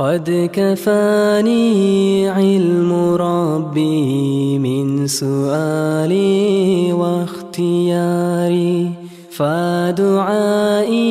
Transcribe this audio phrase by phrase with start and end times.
[0.00, 8.92] قد كفاني علم ربي من سؤالي واختياري
[9.30, 11.06] فدعائي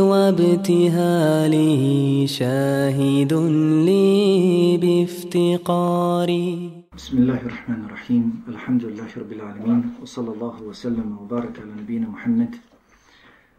[0.00, 1.76] وابتهالي
[2.26, 3.32] شاهد
[3.86, 6.70] لي بافتقاري.
[6.96, 12.54] بسم الله الرحمن الرحيم الحمد لله رب العالمين وصلى الله وسلم وبارك على نبينا محمد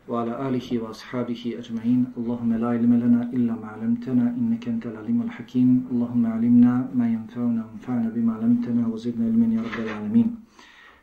[0.09, 5.69] وعلى آله وأصحابه أجمعين اللهم لا علم لنا إلا ما علمتنا إنك أنت العليم الحكيم
[5.93, 10.29] اللهم علمنا ما ينفعنا وانفعنا بما علمتنا وزدنا علما يا رب العالمين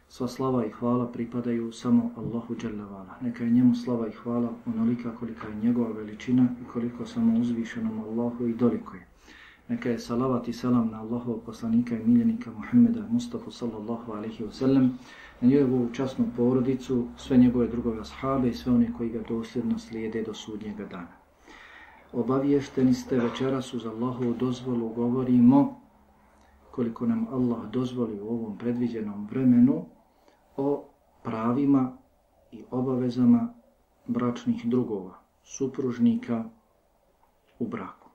[0.10, 3.18] Sva slava i hvala pripadaju samo Allahu Jalla Vala.
[3.22, 8.00] Neka je njemu slava i hvala onolika kolika je njegova veličina i koliko samo uzvišenom
[8.00, 9.08] Allahu i doliko je.
[9.70, 14.52] Neka je salavat i salam na Allahov poslanika i miljenika Muhammeda Mustafa sallallahu alaihi wa
[14.52, 14.98] sallam,
[15.43, 20.23] na njegovu časnu porodicu, sve njegove drugove ashabe i sve one koji ga dosljedno slijede
[20.23, 21.17] do sudnjega dana.
[22.13, 25.81] Obaviješteni ste večeras uz Allahovu dozvolu govorimo
[26.71, 29.85] koliko nam Allah dozvoli u ovom predviđenom vremenu
[30.57, 30.85] o
[31.23, 31.97] pravima
[32.53, 33.55] i obavezama
[34.07, 36.45] bračnih drugova, supružnika
[37.59, 38.09] u braku.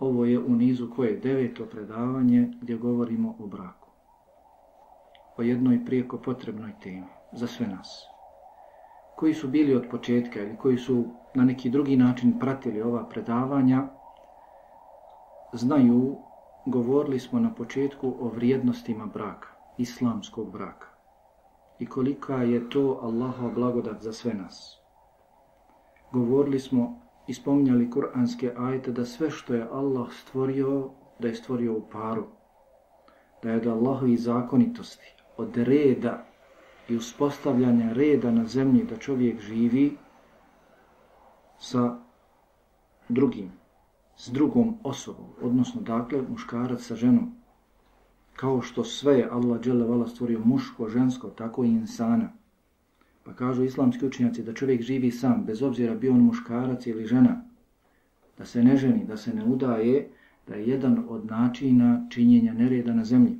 [0.00, 3.83] Ovo je u nizu koje je deveto predavanje gdje govorimo o braku
[5.36, 8.06] o jednoj prijeko potrebnoj temi za sve nas.
[9.16, 11.04] Koji su bili od početka ili koji su
[11.34, 13.88] na neki drugi način pratili ova predavanja,
[15.52, 16.16] znaju,
[16.66, 20.86] govorili smo na početku o vrijednostima braka, islamskog braka.
[21.78, 24.80] I kolika je to Allahova blagodat za sve nas.
[26.12, 31.76] Govorili smo i spominjali kuranske ajete da sve što je Allah stvorio, da je stvorio
[31.76, 32.24] u paru.
[33.42, 36.26] Da je od Allahovi zakonitosti, od reda
[36.88, 39.96] i uspostavljanja reda na zemlji da čovjek živi
[41.58, 41.98] sa
[43.08, 43.52] drugim,
[44.16, 47.34] s drugom osobom, odnosno dakle muškarac sa ženom.
[48.36, 52.32] Kao što sve je Allah dželevala stvorio muško, žensko, tako i insana.
[53.24, 57.44] Pa kažu islamski učenjaci da čovjek živi sam, bez obzira bio on muškarac ili žena,
[58.38, 60.08] da se ne ženi, da se ne udaje,
[60.46, 63.38] da je jedan od načina činjenja nereda na zemlji.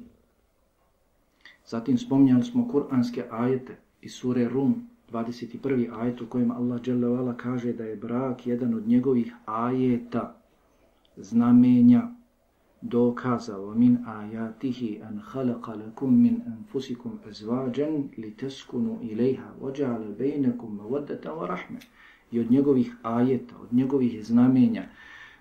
[1.66, 6.00] Zatim spominjali smo kuranske ajete iz sure Rum, 21.
[6.00, 10.36] ajet u kojem Allah dželle kaže da je brak jedan od njegovih ajeta,
[11.16, 12.08] znamenja,
[12.82, 20.76] dokaza wa min ayatihi an khalaqa lakum min anfusikum azwajan litaskunu ilayha wa ja'ala bainakum
[20.76, 21.78] mawaddatan wa rahma.
[22.32, 24.82] I od njegovih ajeta, od njegovih znamenja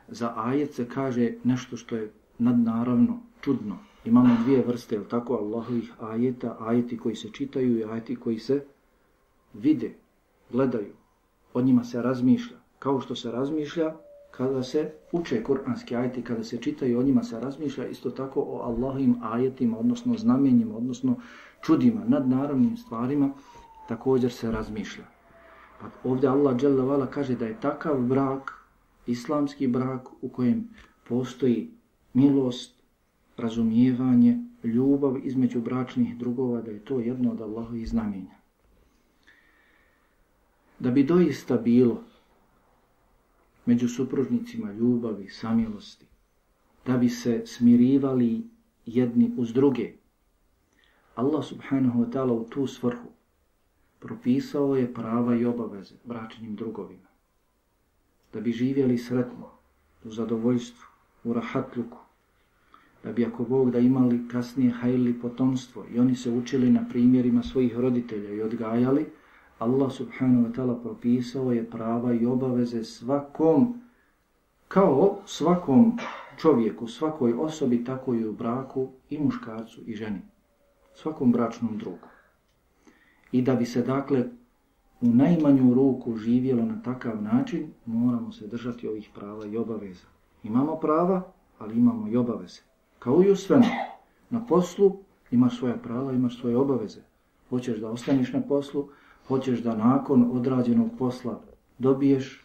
[0.08, 5.92] za ajet se kaže nešto što je nadnaravno, čudno, imamo dvije vrste, jel tako, Allahovih
[6.00, 8.64] ajeta, ajeti koji se čitaju i ajeti koji se
[9.54, 9.94] vide,
[10.52, 10.94] gledaju.
[11.54, 12.58] O njima se razmišlja.
[12.80, 13.94] Kao što se razmišlja
[14.32, 18.62] kada se uče kuranski ajeti, kada se čitaju, o njima se razmišlja isto tako o
[18.62, 21.16] Allahovim ajetima, odnosno znamenjima, odnosno
[21.62, 23.30] čudima, nadnaravnim stvarima,
[23.88, 25.04] također se razmišlja.
[25.82, 28.52] Pa ovdje Allah dželle kaže da je takav brak,
[29.08, 30.70] islamski brak u kojem
[31.10, 31.72] postoji
[32.14, 32.83] milost,
[33.38, 38.36] razumijevanje, ljubav između bračnih drugova, da je to jedno od Allahovih znamenja.
[40.80, 42.04] Da bi doista bilo
[43.66, 46.06] među supružnicima ljubavi, samilosti,
[46.86, 48.44] da bi se smirivali
[48.86, 49.94] jedni uz druge,
[51.16, 53.10] Allah subhanahu wa ta'ala u tu svrhu
[54.00, 57.08] propisao je prava i obaveze bračnim drugovima.
[58.34, 59.52] Da bi živjeli sretno,
[60.04, 60.88] u zadovoljstvu,
[61.24, 61.98] u rahatluku,
[63.04, 67.44] da bi ako Bog da imali kasnije hajli potomstvo i oni se učili na primjerima
[67.44, 69.06] svojih roditelja i odgajali,
[69.60, 73.82] Allah subhanahu wa ta'ala propisao je prava i obaveze svakom,
[74.68, 75.98] kao svakom
[76.38, 80.22] čovjeku, svakoj osobi, tako i u braku i muškarcu i ženi,
[80.96, 82.08] svakom bračnom drugu.
[83.32, 84.26] I da bi se dakle
[85.02, 90.06] u najmanju ruku živjelo na takav način, moramo se držati ovih prava i obaveza.
[90.44, 92.62] Imamo prava, ali imamo i obaveze.
[93.04, 93.66] Kao i u svemu.
[94.30, 94.98] Na poslu
[95.32, 97.02] imaš svoja prava, imaš svoje obaveze.
[97.50, 98.88] Hoćeš da ostaniš na poslu,
[99.28, 101.42] hoćeš da nakon odrađenog posla
[101.78, 102.44] dobiješ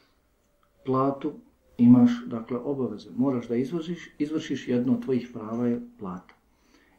[0.87, 1.33] platu,
[1.77, 3.11] imaš dakle obaveze.
[3.17, 6.35] Moraš da izvršiš, izvršiš jedno od tvojih prava je plata.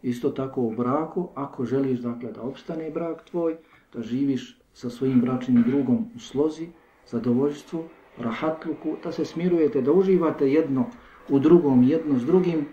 [0.01, 3.57] Isto tako u braku, ako želiš dakle da opstane brak tvoj,
[3.93, 6.67] da živiš sa svojim bračnim drugom u slozi,
[7.07, 7.83] zadovoljstvu,
[8.17, 10.85] rahatluku, da se smirujete, da uživate jedno
[11.29, 12.65] u drugom, jedno s drugim,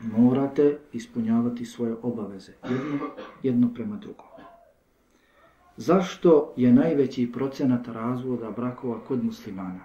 [0.00, 3.06] morate ispunjavati svoje obaveze, jedno,
[3.42, 4.26] jedno prema drugom.
[5.76, 9.80] Zašto je najveći procenat razvoda brakova kod muslimana?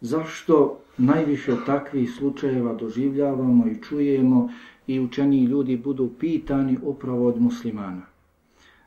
[0.00, 4.50] Zašto najviše takvih slučajeva doživljavamo i čujemo
[4.86, 8.02] i učeni ljudi budu pitani upravo od muslimana?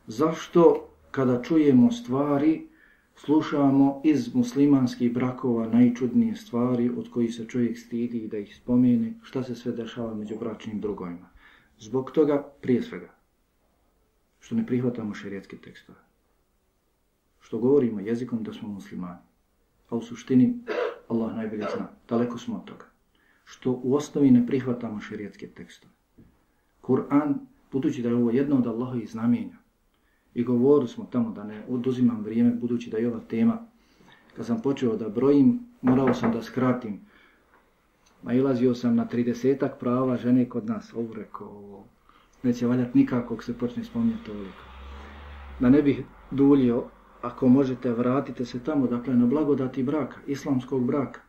[0.07, 2.67] Zašto kada čujemo stvari,
[3.15, 9.43] slušamo iz muslimanskih brakova najčudnije stvari od kojih se čovjek stidi da ih spomene, šta
[9.43, 11.29] se sve dešava među bračnim drugojima?
[11.79, 13.13] Zbog toga, prije svega,
[14.39, 15.99] što ne prihvatamo šerijetske tekstove.
[17.39, 19.19] Što govorimo jezikom da smo muslimani.
[19.89, 20.59] A u suštini,
[21.07, 22.85] Allah najbolje zna, daleko smo od toga.
[23.45, 25.93] Što u osnovi ne prihvatamo šerijetske tekstove.
[26.81, 27.33] Kur'an,
[27.71, 29.57] budući da je ovo jedno od Allahovih znamenja,
[30.35, 33.57] i govorili smo tamo da ne oduzimam vrijeme, budući da je ova tema,
[34.35, 36.99] kad sam počeo da brojim, morao sam da skratim.
[38.23, 41.83] Nailazio sam na 30 prava žene kod nas, ovo rekao,
[42.43, 44.63] neće valjati nikako se počne spominjati toliko.
[45.59, 46.83] Da ne bih duljio,
[47.21, 51.21] ako možete, vratite se tamo, dakle, na blagodati braka, islamskog braka.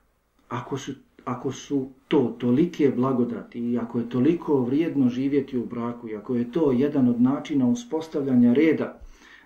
[0.49, 0.93] Ako su,
[1.25, 6.35] ako su to tolike blagodati i ako je toliko vrijedno živjeti u braku i ako
[6.35, 9.01] je to jedan od načina uspostavljanja reda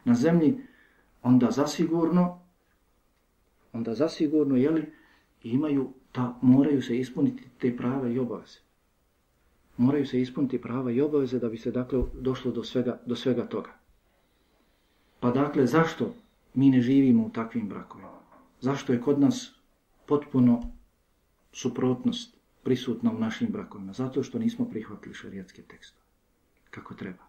[0.04, 0.56] na zemlji,
[1.22, 2.40] onda zasigurno,
[3.72, 4.92] onda zasigurno, jeli,
[5.42, 8.58] imaju, ta, moraju se ispuniti te prave i obaveze.
[9.76, 13.46] Moraju se ispuniti prava i obaveze da bi se, dakle, došlo do svega, do svega
[13.46, 13.70] toga.
[15.20, 16.14] Pa dakle, zašto
[16.54, 18.08] mi ne živimo u takvim brakovima.
[18.60, 19.54] Zašto je kod nas
[20.06, 20.77] potpuno
[21.52, 23.92] suprotnost prisutna u našim brakovima?
[23.92, 26.06] Zato što nismo prihvatili šarijatske tekstove.
[26.70, 27.24] Kako treba.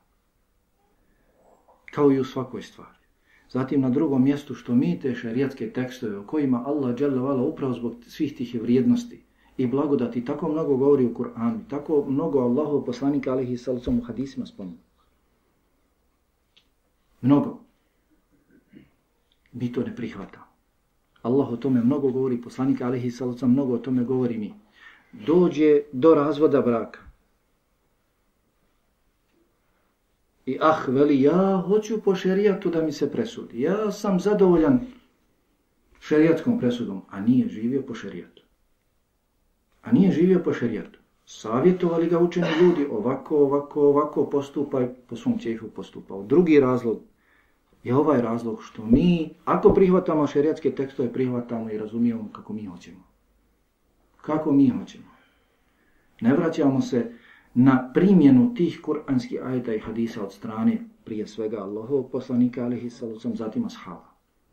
[1.91, 2.99] Kao i u svakoj stvari.
[3.49, 7.95] Zatim na drugom mjestu što mi te šarijatske tekstove o kojima Allah dželevala upravo zbog
[8.07, 9.23] svih tih vrijednosti
[9.57, 14.45] i blagodati tako mnogo govori u Kur'anu, tako mnogo Allahov poslanika alihi salacom u hadisima
[14.45, 14.77] spomenu.
[17.21, 17.59] Mnogo
[19.51, 20.48] mi to ne prihvatamo.
[21.21, 24.53] Allah o tome mnogo govori, poslanik alihi salaca mnogo o tome govori mi.
[25.11, 26.99] Dođe do razvoda braka.
[30.45, 33.61] I ah, veli, ja hoću po šerijatu da mi se presudi.
[33.61, 34.79] Ja sam zadovoljan
[35.99, 38.43] šerijatskom presudom, a nije živio po šerijatu.
[39.81, 40.99] A nije živio po šerijatu.
[41.25, 46.23] Savjetovali ga učeni ljudi, ovako, ovako, ovako postupaj, po svom cijehu postupao.
[46.23, 47.01] Drugi razlog,
[47.83, 53.03] je ovaj razlog što mi, ako prihvatamo šerijatske tekstove, prihvatamo i razumijemo kako mi hoćemo.
[54.21, 55.09] Kako mi hoćemo.
[56.21, 57.11] Ne vraćamo se
[57.53, 63.35] na primjenu tih kuranskih ajeta i hadisa od strane prije svega Allahovog poslanika, alihi salucam,
[63.35, 64.09] zatim ashaba.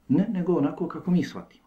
[0.09, 1.67] Ne, nego onako kako mi shvatimo.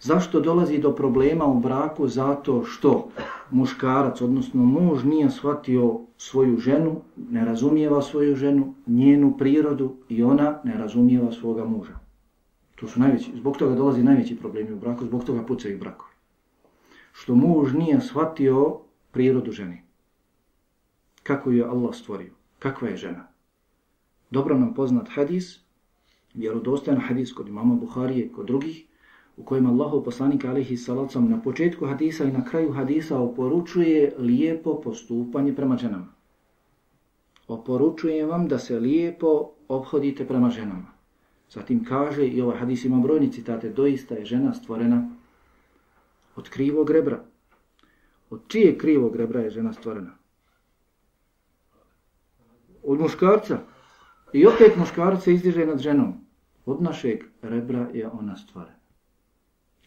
[0.00, 2.08] Zašto dolazi do problema u braku?
[2.08, 3.08] Zato što
[3.50, 10.60] muškarac, odnosno muž, nije shvatio svoju ženu, ne razumijeva svoju ženu, njenu prirodu i ona
[10.64, 11.98] ne razumijeva svoga muža.
[12.76, 16.12] To su najveći, zbog toga dolazi najveći problemi u braku, zbog toga pucaju brakovi.
[17.12, 18.78] Što muž nije shvatio
[19.10, 19.84] prirodu žene.
[21.22, 22.32] Kako je Allah stvorio?
[22.58, 23.28] Kakva je žena?
[24.30, 25.60] Dobro nam poznat hadis,
[26.34, 28.86] vjerodostajan hadis kod imama Buharije, kod drugih,
[29.36, 34.80] u kojem Allahu poslanik alihi salacom na početku hadisa i na kraju hadisa oporučuje lijepo
[34.80, 36.06] postupanje prema ženama.
[37.48, 40.92] Oporučujem vam da se lijepo obhodite prema ženama.
[41.50, 45.10] Zatim kaže, i ovaj hadis ima brojni citate, doista je žena stvorena
[46.36, 47.24] od krivog rebra.
[48.30, 50.10] Od čije krivog rebra je žena stvorena?
[52.82, 53.58] Od muškarca.
[54.32, 56.14] I opet muškarca izdiže nad ženom.
[56.66, 58.79] Od našeg rebra je ona stvorena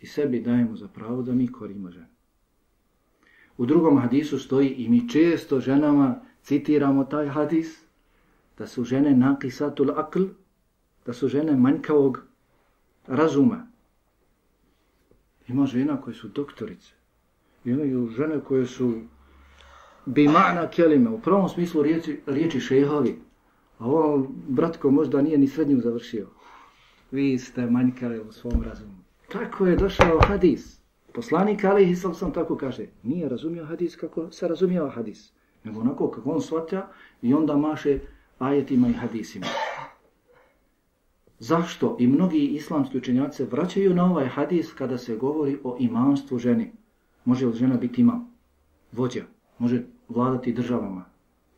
[0.03, 2.07] i sebi dajemo za pravo da mi korimo ženu.
[3.57, 7.83] U drugom hadisu stoji i mi često ženama citiramo taj hadis
[8.57, 10.23] da su žene nakisatul akl,
[11.05, 12.19] da su žene manjkavog
[13.07, 13.67] razuma.
[15.47, 16.93] Ima žena koje su doktorice,
[17.65, 19.01] imaju žene koje su
[20.05, 23.19] bimana kelime, u prvom smislu riječi, riječi šehovi,
[23.77, 26.27] a ovo bratko možda nije ni srednju završio.
[27.11, 29.03] Vi ste manjkali u svom razumu.
[29.33, 30.79] Tako je došao hadis.
[31.13, 32.85] Poslanik Ali Islam sam tako kaže.
[33.03, 35.33] Nije razumio hadis kako se razumio hadis.
[35.63, 36.87] Nego onako kako on shvatja
[37.21, 37.99] i onda maše
[38.39, 39.45] ajetima i hadisima.
[41.39, 41.97] Zašto?
[41.99, 46.71] I mnogi islamski učenjaci vraćaju na ovaj hadis kada se govori o imamstvu ženi.
[47.25, 48.31] Može li žena biti imam?
[48.91, 49.23] Vođa.
[49.59, 51.05] Može vladati državama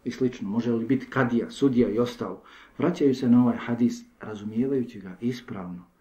[0.04, 0.50] i slično.
[0.50, 2.42] Može li biti kadija, sudija i ostalo.
[2.78, 5.95] Vraćaju se na ovaj hadis razumijevajući ga ispravno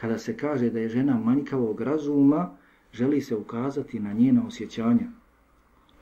[0.00, 2.50] kada se kaže da je žena manjkavog razuma,
[2.92, 5.08] želi se ukazati na njena osjećanja.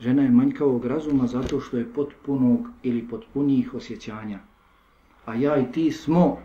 [0.00, 4.38] Žena je manjkavog razuma zato što je potpunog ili potpunijih osjećanja.
[5.24, 6.38] A ja i ti smo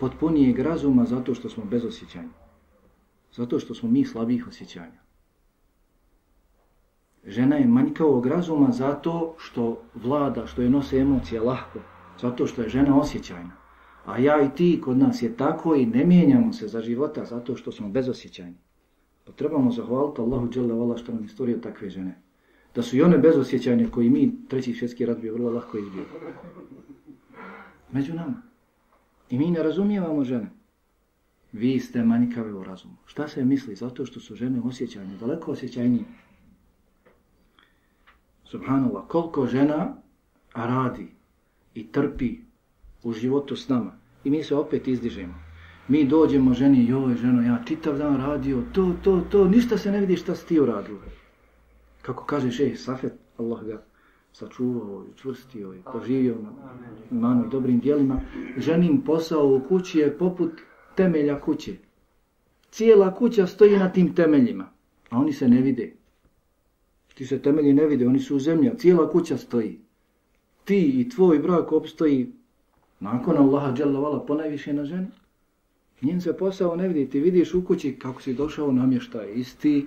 [0.00, 2.28] potpunijeg razuma zato što smo bez osjećanja.
[3.32, 5.02] Zato što smo mi slabih osjećanja.
[7.26, 11.78] Žena je manjkavog razuma zato što vlada, što je nose emocije lahko.
[12.20, 13.61] Zato što je žena osjećajna.
[14.04, 17.56] A ja i ti kod nas je tako i ne mijenjamo se za života zato
[17.56, 18.56] što smo bezosjećajni.
[19.24, 22.22] Pa trebamo zahvaliti Allahu Đele Vala što nam je stvorio takve žene.
[22.74, 26.04] Da su i one bezosjećajne koji mi treći svjetski rat bi vrlo lahko izbio.
[27.92, 28.42] Među nama.
[29.30, 30.50] I mi ne razumijevamo žene.
[31.52, 32.96] Vi ste manjkave u razumu.
[33.06, 33.74] Šta se misli?
[33.74, 36.04] Zato što su žene osjećajne, daleko osjećajnije.
[38.44, 39.96] Subhanallah, koliko žena
[40.54, 41.06] radi
[41.74, 42.36] i trpi
[43.02, 43.92] u životu s nama.
[44.24, 45.34] I mi se opet izdižemo.
[45.88, 50.00] Mi dođemo ženi, joj ženo, ja čitav dan radio, to, to, to, ništa se ne
[50.00, 50.98] vidi šta si ti uradio.
[52.02, 53.82] Kako kaže šehi Safet, Allah ga
[54.32, 56.50] sačuvao i čvrstio i poživio na
[57.20, 58.20] manu dobrim dijelima.
[58.56, 60.52] Ženin posao u kući je poput
[60.94, 61.76] temelja kuće.
[62.70, 64.70] Cijela kuća stoji na tim temeljima,
[65.10, 65.92] a oni se ne vide.
[67.14, 69.80] Ti se temelji ne vide, oni su u zemlji, a cijela kuća stoji.
[70.64, 72.32] Ti i tvoj brak opstoji
[73.02, 75.06] nakon Allaha dželavala ponajviše na ženi.
[76.02, 79.86] Njen se posao ne vidi, ti vidiš u kući kako si došao namještaj, isti,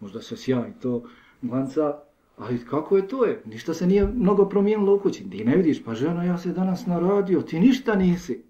[0.00, 1.02] možda se sjaj to
[1.42, 1.98] glanca,
[2.38, 3.42] ali kako je to je?
[3.46, 5.30] Ništa se nije mnogo promijenilo u kući.
[5.30, 8.42] Ti ne vidiš, pa žena, ja se danas naradio, ti ništa nisi.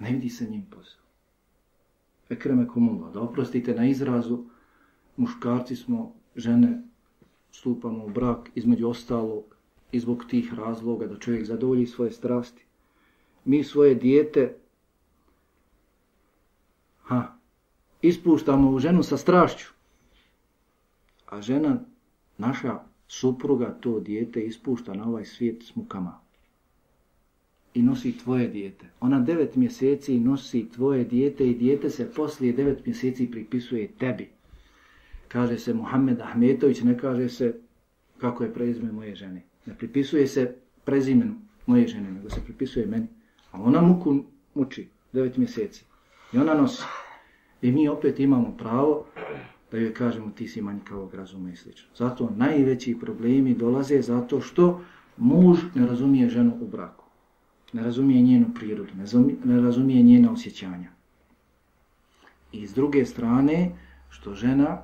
[0.00, 1.02] Ne vidi se njim posao.
[2.28, 4.44] Ekreme kumula, da oprostite na izrazu,
[5.16, 6.82] muškarci smo, žene,
[7.50, 9.56] stupamo u brak između ostalog
[9.92, 12.65] i zbog tih razloga da čovjek zadovolji svoje strasti.
[13.46, 14.56] Mi svoje dijete
[17.02, 17.36] ha,
[18.02, 19.66] ispuštamo u ženu sa strašću,
[21.26, 21.80] a žena,
[22.38, 26.20] naša supruga, to dijete ispušta na ovaj svijet s mukama
[27.76, 28.86] i nosi tvoje dijete.
[29.00, 34.28] Ona devet mjeseci nosi tvoje dijete i dijete se poslije devet mjeseci pripisuje tebi.
[35.28, 37.54] Kaže se Muhammed Ahmetović, ne kaže se
[38.18, 39.42] kako je prezime moje žene.
[39.66, 41.34] Ne pripisuje se prezimenu
[41.66, 43.06] moje žene, nego se pripisuje meni.
[43.56, 44.16] A ona muku
[44.54, 45.84] muči devet mjeseci.
[46.32, 46.82] I ona nosi.
[47.62, 49.06] I mi opet imamo pravo
[49.70, 51.88] da joj kažemo ti si manjkavog razuma i slično.
[51.96, 54.80] Zato najveći problemi dolaze zato što
[55.16, 57.06] muž ne razumije ženu u braku
[57.72, 60.90] ne razumije njenu prirodu, ne, razumije, ne razumije njena osjećanja.
[62.52, 63.70] I s druge strane,
[64.08, 64.82] što žena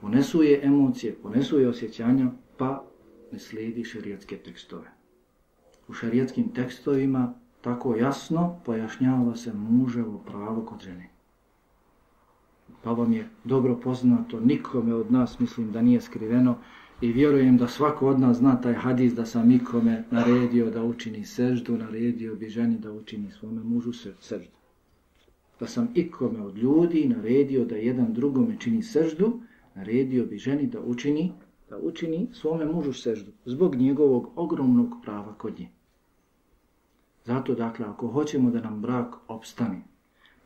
[0.00, 2.84] ponesuje emocije, ponesuje osjećanja, pa
[3.32, 4.90] ne slijedi šarijatske tekstove.
[5.88, 11.08] U šarijatskim tekstovima tako jasno pojašnjava se muževo pravo kod žene.
[12.82, 16.56] Pa vam je dobro poznato, nikome od nas mislim da nije skriveno,
[17.00, 21.24] I vjerujem da svako od nas zna taj hadis da sam ikome naredio da učini
[21.24, 24.56] seždu, naredio bi ženi da učini svome mužu seždu.
[25.60, 29.40] Da sam ikome od ljudi naredio da jedan drugome čini seždu,
[29.74, 31.32] naredio bi ženi da učini
[31.70, 35.68] da učini svome mužu seždu zbog njegovog ogromnog prava kod nje.
[37.24, 39.82] Zato, dakle, ako hoćemo da nam brak opstane,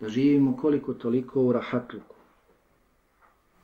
[0.00, 2.14] da živimo koliko toliko u rahatluku,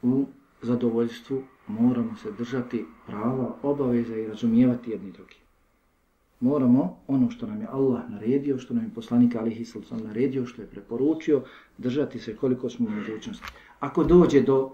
[0.03, 0.27] u
[0.63, 5.37] zadovoljstvu, moramo se držati prava, obaveza i razumijevati jedni drugi.
[6.41, 10.63] Moramo ono što nam je Allah naredio, što nam je poslanik Alihi Salcan naredio, što
[10.63, 11.43] je preporučio,
[11.79, 13.47] držati se koliko smo u mogućnosti.
[13.81, 14.71] Ako dođe do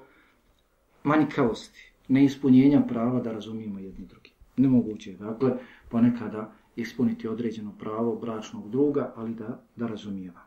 [1.05, 4.31] manjkavosti, neispunjenja prava da razumijemo jedni drugi.
[4.57, 5.53] Nemoguće je, dakle,
[5.89, 10.41] ponekada ispuniti određeno pravo bračnog druga, ali da, da razumijeva.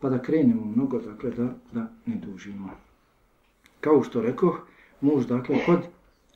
[0.00, 2.70] Pa da krenemo mnogo, dakle, da, da ne dužimo.
[3.80, 4.56] Kao što rekao,
[5.00, 5.78] muž, dakle, kod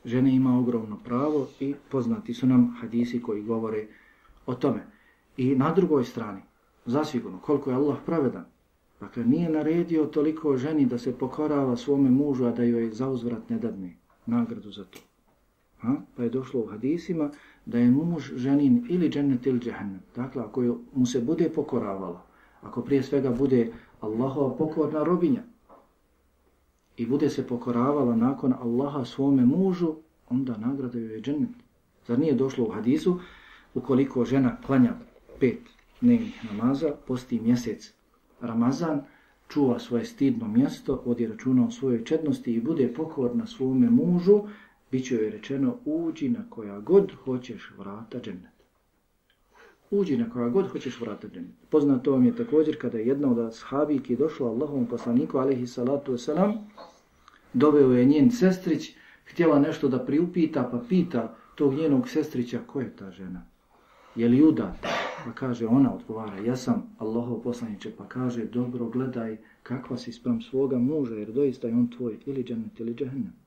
[0.05, 3.87] žene ima ogromno pravo i poznati su nam hadisi koji govore
[4.45, 4.83] o tome.
[5.37, 6.41] I na drugoj strani,
[6.85, 8.45] zasigurno, koliko je Allah pravedan,
[8.99, 13.49] dakle, nije naredio toliko ženi da se pokorava svome mužu, a da joj za uzvrat
[13.49, 14.99] ne dadne nagradu za to.
[15.81, 15.95] Ha?
[16.15, 17.31] Pa je došlo u hadisima
[17.65, 20.01] da je muž ženin ili džennet ili džehennem.
[20.15, 22.21] Dakle, ako mu se bude pokoravala,
[22.61, 25.43] ako prije svega bude Allahova pokorna robinja,
[26.97, 29.95] i bude se pokoravala nakon Allaha svome mužu,
[30.29, 31.49] onda nagrada joj je džennet.
[32.07, 33.19] Zar nije došlo u hadisu,
[33.73, 34.93] ukoliko žena klanja
[35.39, 35.59] pet
[36.01, 37.93] dnevnih namaza, posti mjesec
[38.41, 39.01] Ramazan,
[39.47, 44.41] čuva svoje stidno mjesto, vodi računa o svojoj četnosti i bude pokorna svome mužu,
[44.93, 48.53] bit će joj rečeno, uđi na koja god hoćeš vrata džennet.
[49.91, 51.55] Uđi na koja god hoćeš vrata džennet.
[51.69, 56.53] Poznato vam je također kada je jedna od ashabiki došla Allahom poslaniku, alaihi salatu wasalam,
[57.53, 58.95] doveo je njen sestrić,
[59.25, 63.45] htjela nešto da priupita, pa pita tog njenog sestrića, ko je ta žena?
[64.15, 64.89] Je li udata?
[65.25, 70.41] Pa kaže, ona odgovara, ja sam Allahov poslaniče, pa kaže, dobro gledaj kakva si sprem
[70.41, 73.42] svoga muža, jer doista je on tvoj ili džennet ili džehennem.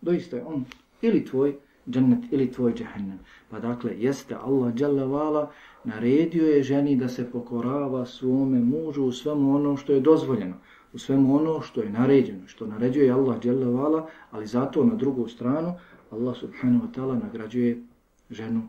[0.00, 0.64] Doista je on
[1.02, 1.56] ili tvoj
[1.88, 3.18] džennet ili tvoj džehennem.
[3.50, 5.50] Pa dakle, jeste Allah dželevala
[5.84, 10.54] naredio je ženi da se pokorava svome mužu u svemu ono što je dozvoljeno,
[10.92, 15.74] u svemu ono što je naređeno, što naređuje Allah dželevala, ali zato na drugu stranu
[16.10, 17.82] Allah subhanahu wa ta'ala nagrađuje
[18.30, 18.68] ženu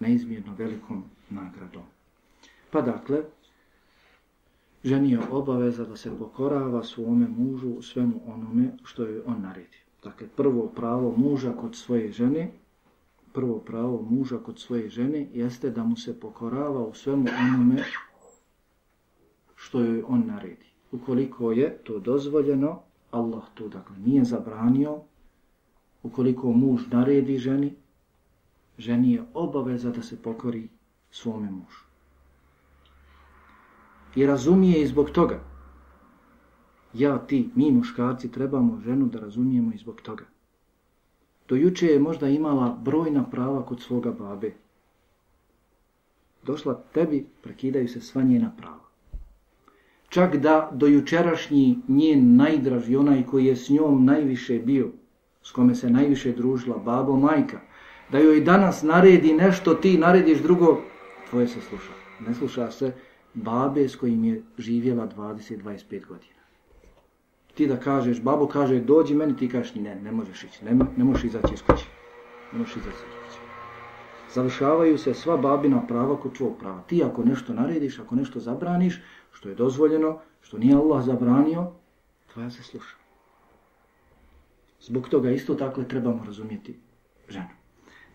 [0.00, 1.82] neizmjerno velikom nagradom.
[2.70, 3.22] Pa dakle,
[4.84, 9.80] ženi je obaveza da se pokorava svome mužu svemu onome što je on naredio.
[10.04, 12.50] Dakle, prvo pravo muža kod svoje žene,
[13.32, 17.82] prvo pravo muža kod svoje žene jeste da mu se pokorava u svemu onome
[19.54, 20.66] što joj on naredi.
[20.92, 25.00] Ukoliko je to dozvoljeno, Allah to dakle nije zabranio,
[26.02, 27.74] ukoliko muž naredi ženi,
[28.78, 30.68] ženi je obaveza da se pokori
[31.10, 31.87] svome mužu.
[34.16, 35.40] I razumije i zbog toga.
[36.94, 40.24] Ja, ti, mi muškarci trebamo ženu da razumijemo i zbog toga.
[41.48, 44.52] Dojuče je možda imala brojna prava kod svoga babe.
[46.42, 48.88] Došla tebi, prekidaju se sva njena prava.
[50.08, 54.88] Čak da dojučerašnji njen najdraži, onaj koji je s njom najviše bio,
[55.42, 57.60] s kome se najviše družila, babo, majka,
[58.12, 60.80] da joj danas naredi nešto, ti narediš drugo,
[61.30, 61.92] tvoje se sluša.
[62.26, 62.94] Ne sluša se
[63.44, 66.38] babe s kojim je živjela 20-25 godina.
[67.54, 71.04] Ti da kažeš, babo kaže, dođi meni, ti kažeš, ne, ne možeš ići, ne, ne
[71.04, 71.84] možeš izaći iz kuće.
[72.52, 73.40] Ne možeš izaći iz kuće.
[74.34, 76.82] Završavaju se sva babina prava kod tvojeg prava.
[76.86, 79.00] Ti ako nešto narediš, ako nešto zabraniš,
[79.32, 81.66] što je dozvoljeno, što nije Allah zabranio,
[82.32, 82.96] tvoja se sluša.
[84.80, 86.78] Zbog toga isto tako trebamo razumjeti
[87.28, 87.58] ženu.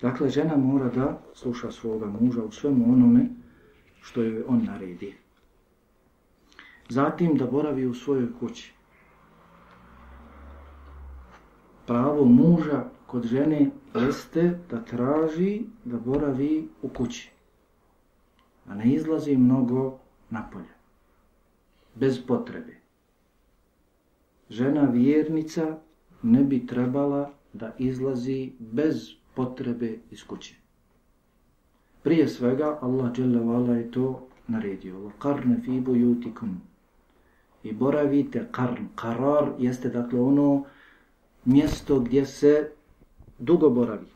[0.01, 3.29] Dakle, žena mora da sluša svoga muža u svemu onome
[4.03, 5.13] što joj on naredi.
[6.89, 8.73] Zatim da boravi u svojoj kući.
[11.87, 17.31] Pravo muža kod žene jeste da traži da boravi u kući.
[18.67, 20.73] A ne izlazi mnogo napolje.
[21.95, 22.75] Bez potrebe.
[24.49, 25.77] Žena vjernica
[26.21, 30.62] ne bi trebala da izlazi bez potrebe iz kuće.
[32.03, 35.11] Prije svega Allah dželle vala je to naredio.
[35.19, 36.61] Qarn fi buyutikum.
[37.63, 38.87] I boravite qarn.
[38.95, 40.63] Qarar jeste dakle ono
[41.45, 42.69] mjesto gdje se
[43.39, 44.07] dugo boravi.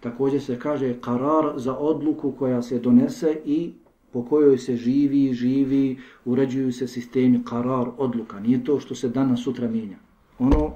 [0.00, 3.72] Također se kaže qarar za odluku koja se donese i
[4.12, 8.40] po kojoj se živi, živi, uređuju se sistemi qarar, odluka.
[8.40, 9.96] Nije to što se danas sutra mijenja.
[10.38, 10.72] Ono,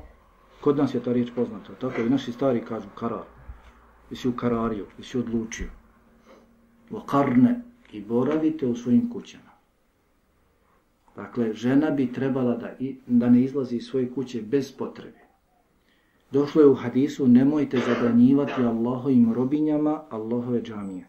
[0.60, 1.74] kod nas je ta riječ poznata.
[1.80, 3.24] Tako i naši stari kažu qarar
[4.10, 5.81] jesi ukarario, jesi odlučio.
[6.92, 7.60] Vokarne
[7.92, 9.52] i boravite u svojim kućama.
[11.16, 12.70] Dakle, žena bi trebala da,
[13.06, 15.18] da ne izlazi iz svoje kuće bez potrebe.
[16.32, 21.06] Došlo je u hadisu, nemojte zabranjivati Allahovim robinjama Allahove džamije.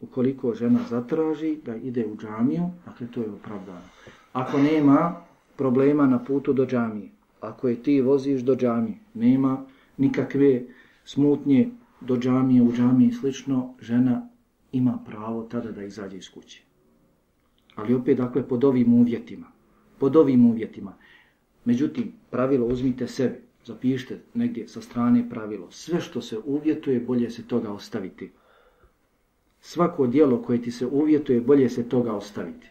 [0.00, 3.88] Ukoliko žena zatraži da ide u džamiju, dakle to je opravdano.
[4.32, 5.16] Ako nema
[5.56, 7.08] problema na putu do džamije,
[7.40, 9.64] ako je ti voziš do džamije, nema
[9.96, 10.62] nikakve
[11.04, 14.28] smutnje do džamije, u džamiji slično, žena
[14.74, 16.62] ima pravo tada da izađe iz kuće.
[17.74, 19.46] Ali opet, dakle, pod ovim uvjetima.
[19.98, 20.92] Pod ovim uvjetima.
[21.64, 25.70] Međutim, pravilo uzmite sebi, zapišite negdje sa strane pravilo.
[25.70, 28.30] Sve što se uvjetuje, bolje se toga ostaviti.
[29.60, 32.66] Svako dijelo koje ti se uvjetuje, bolje se toga ostaviti.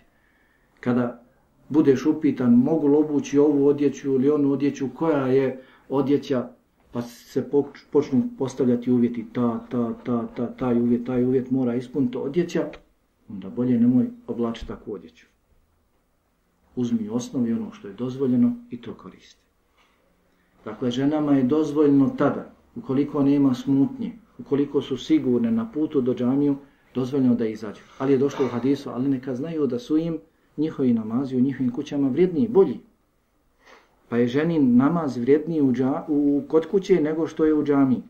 [0.79, 1.23] Kada
[1.69, 6.49] budeš upitan, mogu li obući ovu odjeću ili onu odjeću, koja je odjeća
[6.93, 7.49] pa se
[7.91, 12.69] počnu postavljati uvjeti ta, ta, ta, ta, taj uvjet, taj uvjet mora ispuniti odjeća,
[13.29, 15.25] onda bolje nemoj oblačiti takvu odjeću.
[16.75, 19.41] Uzmi osnovi ono što je dozvoljeno i to koristi.
[20.65, 26.55] Dakle, ženama je dozvoljeno tada, ukoliko nema smutnje, ukoliko su sigurne na putu do džamiju,
[26.95, 27.81] dozvoljeno da izađu.
[27.97, 30.17] Ali je došlo u hadisu, ali neka znaju da su im
[30.57, 32.79] njihovi namazi u njihovim kućama vrijedniji, bolji,
[34.09, 38.01] pa je ženin namaz vrijedniji u, dža, u kod kuće nego što je u džami.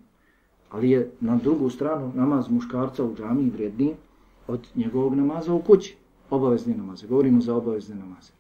[0.69, 3.95] Ali je na drugu stranu namaz muškarca u džami vrijedniji
[4.47, 5.95] od njegovog namaza u kući.
[6.29, 7.07] Obavezni namaze.
[7.07, 8.31] Govorimo za obavezne namaze.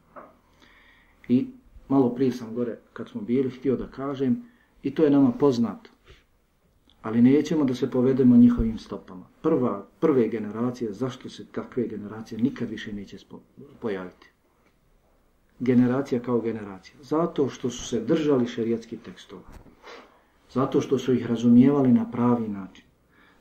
[1.27, 1.47] I
[1.89, 4.45] malo prije sam gore, kad smo bili, htio da kažem,
[4.83, 5.89] i to je nama poznato.
[7.01, 9.25] Ali nećemo da se povedemo njihovim stopama.
[9.41, 13.17] Prva, prve generacije, zašto se takve generacije nikad više neće
[13.79, 14.32] pojaviti?
[15.59, 16.95] Generacija kao generacija.
[17.01, 19.41] Zato što su se držali šerijatskih tekstova.
[20.51, 22.85] Zato što su ih razumijevali na pravi način.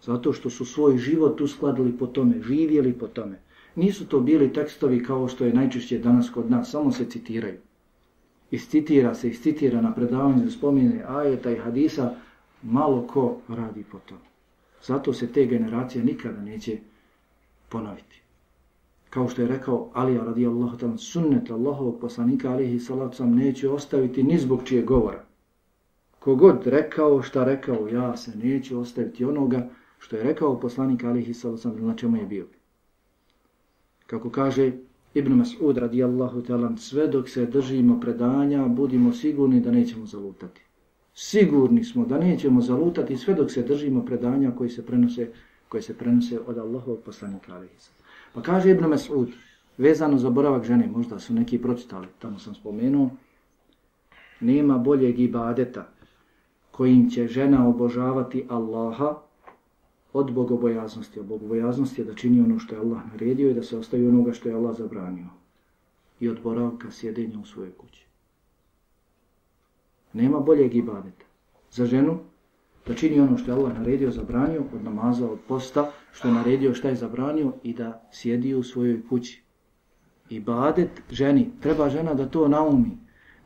[0.02, 3.38] Zato što su svoj život uskladili po tome, živjeli po tome.
[3.76, 7.58] Nisu to bili tekstovi kao što je najčešće danas kod nas, samo se citiraju.
[8.50, 12.14] Iscitira se, iscitira na predavanju spomine ajeta i hadisa,
[12.62, 14.32] malo ko radi po tome.
[14.86, 16.78] Zato se te generacije nikada neće
[17.68, 18.21] ponoviti.
[19.12, 24.22] Kao što je rekao Alija radijallahu ta'ala, sunnet Allahovog poslanika alihi salatu sam neće ostaviti
[24.22, 25.24] ni zbog čije govora.
[26.18, 31.62] Kogod rekao šta rekao, ja se neću ostaviti onoga što je rekao poslanik alihi salatu
[31.62, 32.46] sam na čemu je bio.
[34.06, 34.72] Kako kaže
[35.14, 40.60] Ibn Mas'ud radijallahu ta'ala, sve dok se držimo predanja, budimo sigurni da nećemo zalutati.
[41.14, 45.28] Sigurni smo da nećemo zalutati sve dok se držimo predanja koji se prenose,
[45.68, 48.01] koje se prenose od Allahovog poslanika alihi salatu.
[48.34, 49.32] Pa kaže Ibn Mas'ud,
[49.78, 53.10] vezano za boravak žene, možda su neki pročitali, tamo sam spomenuo,
[54.40, 55.88] nema boljeg ibadeta
[56.70, 59.14] kojim će žena obožavati Allaha
[60.12, 61.20] od bogobojaznosti.
[61.20, 64.32] A bogobojaznosti je da čini ono što je Allah naredio i da se ostavi onoga
[64.32, 65.26] što je Allah zabranio.
[66.20, 68.06] I od boravka sjedenja u svojoj kući.
[70.12, 71.24] Nema boljeg ibadeta
[71.70, 72.18] za ženu
[72.87, 76.73] da čini ono što je Allah naredio, zabranio od namaza, od posta, što je naredio,
[76.73, 79.43] šta je zabranio i da sjedi u svojoj kući.
[80.29, 82.97] Ibadet ženi, treba žena da to naumi,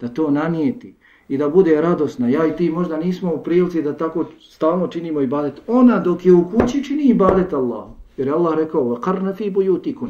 [0.01, 0.95] da to nanijeti,
[1.31, 2.27] i da bude radosna.
[2.27, 5.61] Ja i ti možda nismo u prilici da tako stalno činimo ibadet.
[5.67, 7.85] Ona dok je u kući čini ibadet Allah.
[8.17, 10.09] Jer je Allah rekao, وَقَرْنَ فِي بُيُوتِكُنْ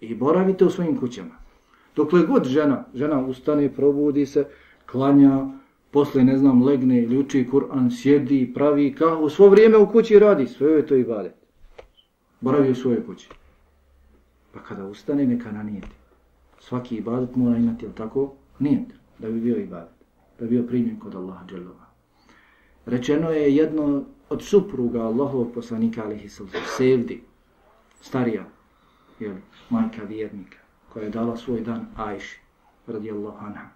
[0.00, 1.34] I boravite u svojim kućama.
[1.96, 4.44] Dokle god žena, žena ustane, probudi se,
[4.90, 5.46] klanja,
[5.91, 10.47] posle, ne znam, legne ili uči Kur'an, sjedi, pravi kahu, svo vrijeme u kući radi,
[10.47, 11.33] sve je to ibadet.
[12.41, 13.29] Boravi u svojoj kući.
[14.53, 15.95] Pa kada ustane, neka nanijeti.
[16.59, 18.33] Svaki ibadet mora imati, jel tako?
[18.59, 20.01] Nijet, da bi bio ibadet
[20.41, 21.85] da bio primjen kod Allaha dželova.
[22.85, 27.21] Rečeno je jedno od supruga Allahovog poslanika alihi sallam, Sevdi,
[28.01, 28.45] starija,
[29.19, 29.35] jel,
[29.69, 30.57] majka vjernika,
[30.89, 32.39] koja je dala svoj dan Ajši,
[32.87, 33.67] radijallahu anha.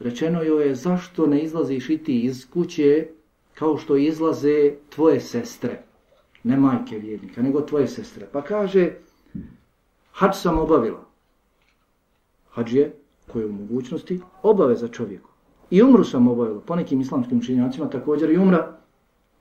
[0.00, 3.08] Rečeno joj je zašto ne izlaziš i ti iz kuće
[3.54, 5.82] kao što izlaze tvoje sestre,
[6.44, 8.28] ne majke vjernika, nego tvoje sestre.
[8.32, 8.92] Pa kaže,
[10.12, 11.04] hač sam obavila.
[12.50, 12.92] Hač je,
[13.32, 15.30] koje u mogućnosti, obaveza čovjeku.
[15.70, 16.60] I umru sam obavila.
[16.60, 18.78] Po nekim islamskim učenjacima također i umra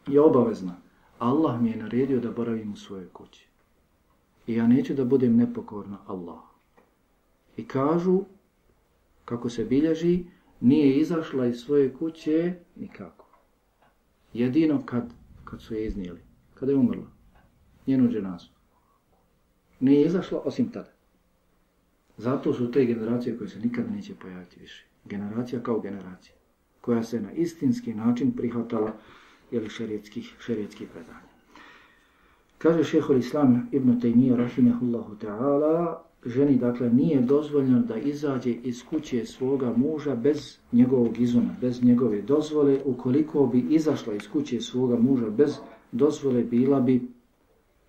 [0.07, 0.75] je obavezna.
[1.19, 3.47] Allah mi je naredio da boravim u svojoj kući.
[4.47, 6.39] I ja neću da budem nepokorna Allah.
[7.57, 8.21] I kažu,
[9.25, 10.25] kako se bilježi,
[10.61, 13.25] nije izašla iz svoje kuće nikako.
[14.33, 16.21] Jedino kad, kad su je iznijeli.
[16.53, 17.07] Kada je umrla.
[17.87, 18.49] Njenu dženazu.
[19.79, 20.91] Nije izašla osim tada.
[22.17, 26.35] Zato su te generacije koje se nikad neće pojaviti više generacija kao generacija,
[26.81, 28.93] koja se na istinski način prihvatala
[29.51, 31.27] ili šerijetskih, šerijetskih predanja.
[32.57, 39.25] Kaže šehol Islam ibn Taymiyyah rahimahullahu ta'ala, ženi dakle nije dozvoljeno da izađe iz kuće
[39.25, 42.81] svoga muža bez njegovog izuna, bez njegove dozvole.
[42.85, 45.57] Ukoliko bi izašla iz kuće svoga muža bez
[45.91, 47.07] dozvole, bila bi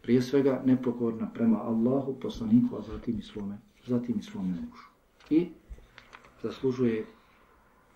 [0.03, 4.89] prije svega nepokorna prema Allahu, poslaniku, a zatim i svome, zatim i svome mužu.
[5.31, 5.47] I
[6.43, 7.05] zaslužuje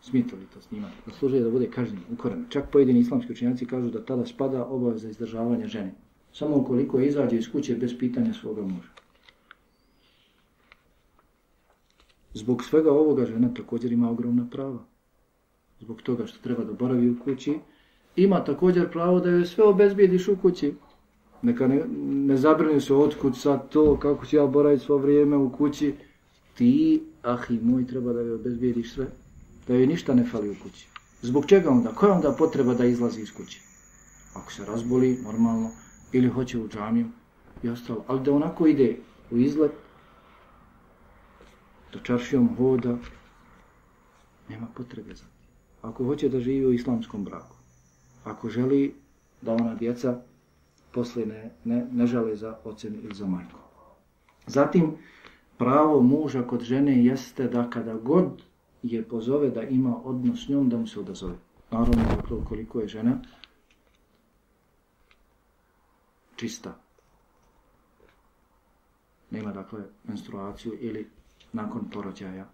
[0.03, 2.45] smijete li to snimati, zaslužuje da bude kažnjen, ukoren.
[2.49, 5.95] Čak pojedini islamski učenjaci kažu da tada spada obaveza izdržavanja žene.
[6.33, 9.02] Samo ukoliko izađe iz kuće bez pitanja svoga muža.
[12.35, 14.79] Zbog svega ovoga žena također ima ogromna prava.
[15.81, 17.59] Zbog toga što treba da boravi u kući,
[18.16, 20.75] ima također pravo da joj sve obezbijediš u kući.
[21.42, 25.53] Neka ne, ne zabrani se otkud sad to, kako ću ja boraviti svo vrijeme u
[25.53, 25.95] kući.
[26.55, 29.07] Ti, ah i moj, treba da joj obezbijediš sve
[29.68, 30.88] da joj ništa ne fali u kući.
[31.23, 31.90] Zbog čega onda?
[31.95, 33.61] Koja onda potreba da izlazi iz kuće?
[34.35, 35.71] Ako se razboli, normalno,
[36.12, 37.07] ili hoće u džamiju
[37.62, 38.05] i ostalo.
[38.07, 38.97] Ali da onako ide
[39.31, 39.73] u izlet,
[41.92, 42.96] da čaršijom hoda,
[44.48, 45.88] nema potrebe za to.
[45.88, 47.57] Ako hoće da živi u islamskom braku,
[48.24, 48.94] ako želi
[49.42, 50.20] da ona djeca
[50.92, 53.59] posle ne, ne, ne žele za ocen ili za majku.
[54.46, 54.96] Zatim,
[55.59, 58.42] pravo muža kod žene jeste da kada god
[58.83, 61.37] je pozove da ima odnos s njom, da mu se odazove.
[61.70, 63.22] Naravno, dakle, koliko je žena
[66.37, 66.74] čista.
[69.31, 71.11] Nema, dakle, menstruaciju ili
[71.53, 72.49] nakon porođaja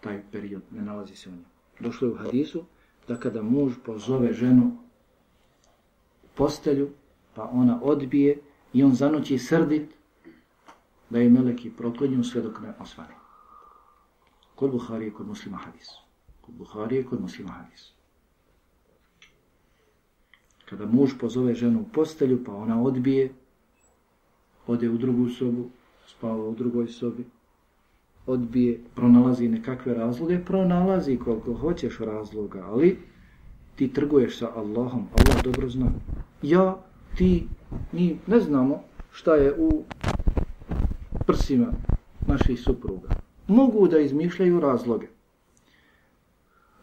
[0.00, 1.44] taj period ne nalazi se u njoj.
[1.80, 2.64] Došlo je u hadisu
[3.08, 4.76] da kada muž pozove ženu
[6.24, 6.90] u postelju,
[7.34, 8.38] pa ona odbije
[8.72, 9.94] i on zanoći srdit,
[11.10, 13.14] da je meleki proklinju sve dok ne osvane.
[14.54, 15.88] Kod Buharije, kod muslima hadis.
[16.40, 17.92] Kod Buharije, kod muslima hadis.
[20.64, 23.32] Kada muž pozove ženu u postelju, pa ona odbije,
[24.66, 25.70] ode u drugu sobu,
[26.06, 27.26] spava u drugoj sobi,
[28.26, 32.98] odbije, pronalazi nekakve razloge, pronalazi koliko hoćeš razloga, ali
[33.76, 35.90] ti trguješ sa Allahom, Allah dobro zna.
[36.42, 36.76] Ja,
[37.16, 37.46] ti,
[37.92, 38.82] mi ne znamo
[39.12, 39.82] šta je u
[41.26, 41.66] prsima
[42.26, 43.08] naših supruga.
[43.48, 45.06] Mogu da izmišljaju razloge.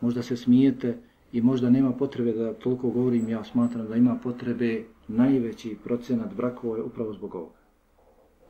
[0.01, 0.97] Možda se smijete
[1.31, 6.77] i možda nema potrebe da toliko govorim, ja smatram da ima potrebe najveći procenat brakova
[6.77, 7.61] je upravo zbog ovoga.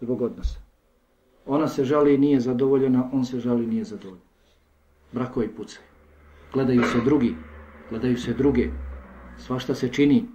[0.02, 0.71] Zbog odnosa.
[1.52, 4.24] Ona se žali nije zadovoljena, on se žali nije zadovoljen.
[5.12, 5.84] Brakovi pucaju.
[6.54, 7.36] Gledaju se drugi,
[7.90, 8.70] gledaju se druge.
[9.38, 10.26] Svašta se čini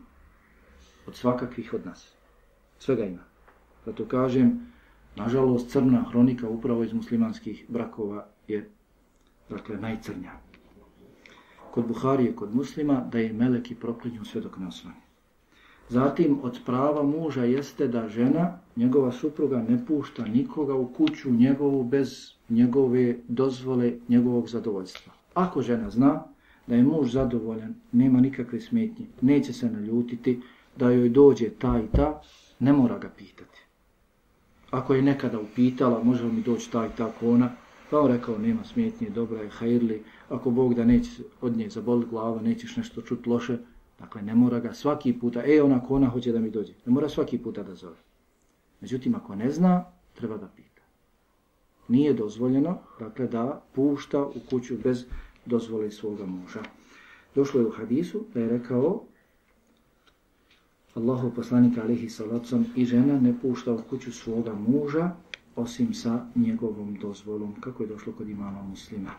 [1.07, 2.13] od svakakvih od nas.
[2.79, 3.23] Svega ima.
[3.87, 4.61] Zato kažem,
[5.17, 8.69] nažalost, crna hronika upravo iz muslimanskih brakova je
[9.49, 10.33] dakle, najcrnja.
[11.71, 15.06] Kod Buharije, kod muslima, da je meleki proklinju sve dok ne osvani.
[15.89, 21.85] Zatim, od prava muža jeste da žena, njegova supruga, ne pušta nikoga u kuću njegovu
[21.85, 25.13] bez njegove dozvole, njegovog zadovoljstva.
[25.35, 26.23] Ako žena zna
[26.67, 30.41] da je muž zadovoljan, nema nikakve smetnje, neće se naljutiti,
[30.77, 32.21] da joj dođe ta i ta,
[32.59, 33.61] ne mora ga pitati.
[34.71, 37.51] Ako je nekada upitala, može li mi doći ta i ta kona,
[37.91, 42.07] pa on rekao, nema smetnje, dobra je, hajrli, ako Bog da neće od nje zaboli
[42.11, 43.59] glava, nećeš nešto čut loše,
[43.99, 47.39] dakle ne mora ga svaki puta, e ona hoće da mi dođe, ne mora svaki
[47.39, 47.97] puta da zove.
[48.81, 50.83] Međutim, ako ne zna, treba da pita.
[51.89, 55.05] Nije dozvoljeno, dakle, da pušta u kuću bez
[55.47, 56.63] dozvole svoga muža.
[57.35, 59.03] Došlo je u hadisu da je rekao,
[60.95, 65.11] Allahu poslanika alihi salacom i žena ne pušta u kuću svoga muža
[65.57, 69.11] osim sa njegovom dozvolom, kako je došlo kod imama muslima.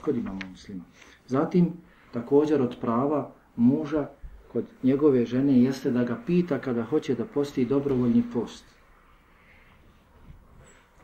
[0.00, 0.84] Kod imama muslima.
[1.26, 1.72] Zatim,
[2.12, 4.08] također od prava muža
[4.56, 8.64] kod njegove žene jeste da ga pita kada hoće da posti dobrovoljni post.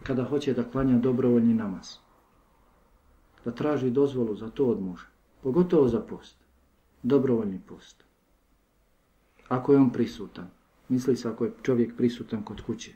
[0.03, 1.97] Kada hoće da klanja dobrovoljni namaz.
[3.45, 5.07] Da traži dozvolu za to od muža.
[5.43, 6.37] Pogotovo za post.
[7.03, 8.05] Dobrovoljni post
[9.53, 10.47] ako je on prisutan.
[10.89, 12.93] Misli se ako je čovjek prisutan kod kuće.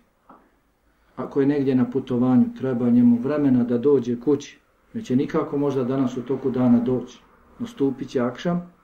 [1.17, 4.59] Ako je negdje na putovanju, treba njemu vremena da dođe kući.
[4.95, 7.21] Neće nikako možda danas u toku dana doći.
[7.59, 8.76] Nastupit će akšam.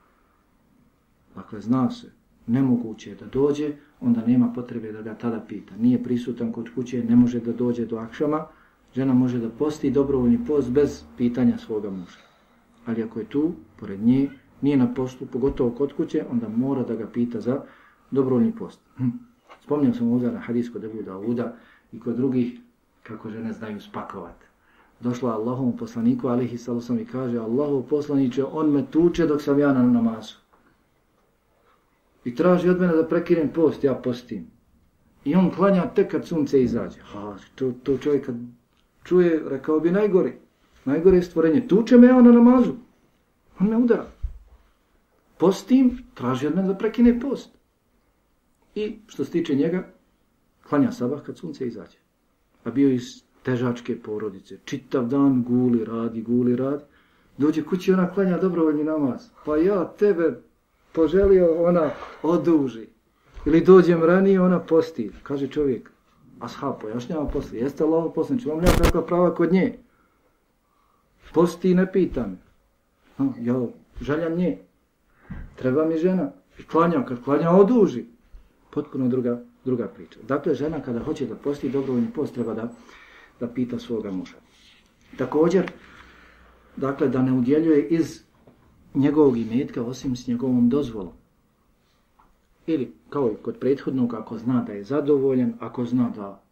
[1.35, 2.11] Dakle, zna se,
[2.47, 5.77] nemoguće je da dođe, onda nema potrebe da ga tada pita.
[5.77, 8.47] Nije prisutan kod kuće, ne može da dođe do akšama.
[8.95, 12.19] Žena može da posti dobrovoljni post bez pitanja svoga muža.
[12.87, 16.95] Ali ako je tu, pored nje, nije na postu, pogotovo kod kuće, onda mora da
[16.95, 17.61] ga pita za
[18.11, 18.81] dobrovoljni post.
[18.97, 19.09] Hm.
[19.63, 21.57] Spomnio sam ovdje na hadijsko debu Dauda
[21.93, 22.61] i kod drugih
[23.03, 24.47] kako žene znaju spakovati.
[25.01, 29.73] Došla Allahom poslaniku, alihi salusom, i kaže Allahov poslaniće, on me tuče dok sam ja
[29.73, 30.42] na namazu.
[32.25, 34.47] I traži od mene da prekinem post, ja postim.
[35.25, 37.01] I on klanja tek kad sunce izađe.
[37.01, 38.35] Ha, to, to čovjek kad
[39.05, 40.33] čuje, rekao bi najgori.
[40.85, 41.69] Najgore stvorenje.
[41.69, 42.73] Tuče me ja na namazu.
[43.61, 44.07] On me udara
[45.43, 47.51] postim, traži od mene da prekine post.
[48.75, 49.81] I što se tiče njega,
[50.69, 51.99] klanja sabah kad sunce izađe.
[52.65, 53.09] A bio iz
[53.43, 56.85] težačke porodice, čitav dan guli radi, guli radi.
[57.39, 59.27] Dođe kući ona klanja dobrovoljni namaz.
[59.45, 60.41] Pa ja tebe
[60.93, 61.91] poželio ona
[62.23, 62.87] oduži.
[63.47, 65.11] Ili dođem ranije ona posti.
[65.23, 65.91] Kaže čovjek,
[66.41, 67.59] ashab pojašnjava posli.
[67.59, 69.79] Jeste Allah posli, ću vam nema takva prava kod nje.
[71.35, 72.37] Posti ne pita me.
[73.41, 73.67] Ja
[74.01, 74.59] željam nje.
[75.57, 76.31] Treba mi žena.
[76.59, 78.05] I klanja, kad klanja, oduži.
[78.71, 80.19] Potpuno druga, druga priča.
[80.29, 82.69] Dakle, žena kada hoće da posti dobrovoljni post, treba da,
[83.41, 84.37] da pita svoga muža.
[85.17, 85.71] Također,
[86.77, 88.23] dakle, da ne udjeljuje iz
[88.95, 91.13] njegovog imetka, osim s njegovom dozvolom.
[92.67, 96.43] Ili, kao i kod prethodnog, ako zna da je zadovoljen, ako zna da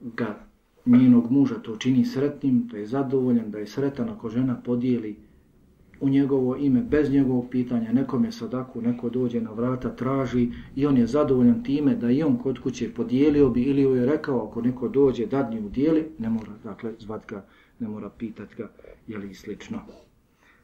[0.00, 0.46] ga
[0.86, 5.16] njenog muža to čini sretnim, da je zadovoljan, da je sretan ako žena podijeli
[6.02, 10.86] u njegovo ime bez njegovog pitanja, nekom je sadaku, neko dođe na vrata, traži i
[10.86, 14.46] on je zadovoljan time da i on kod kuće podijelio bi ili joj je rekao
[14.46, 17.44] ako neko dođe dadni u dijeli, ne mora dakle zvat ga,
[17.78, 18.70] ne mora pitat ga
[19.06, 19.78] je li slično.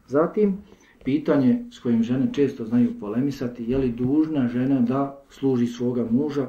[0.06, 0.58] Zatim,
[1.08, 6.48] pitanje s kojim žene često znaju polemisati, je li dužna žena da služi svoga muža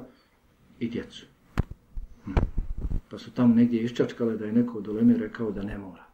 [0.79, 1.25] i djecu.
[2.25, 2.31] Hm.
[3.09, 6.09] Pa su tamo negdje iščačkale da je neko od oleme rekao da ne mora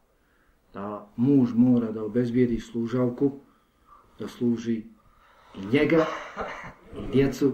[0.75, 3.31] da muž mora da obezbijedi služavku,
[4.19, 4.84] da služi
[5.55, 6.05] i njega,
[6.99, 7.53] i djecu,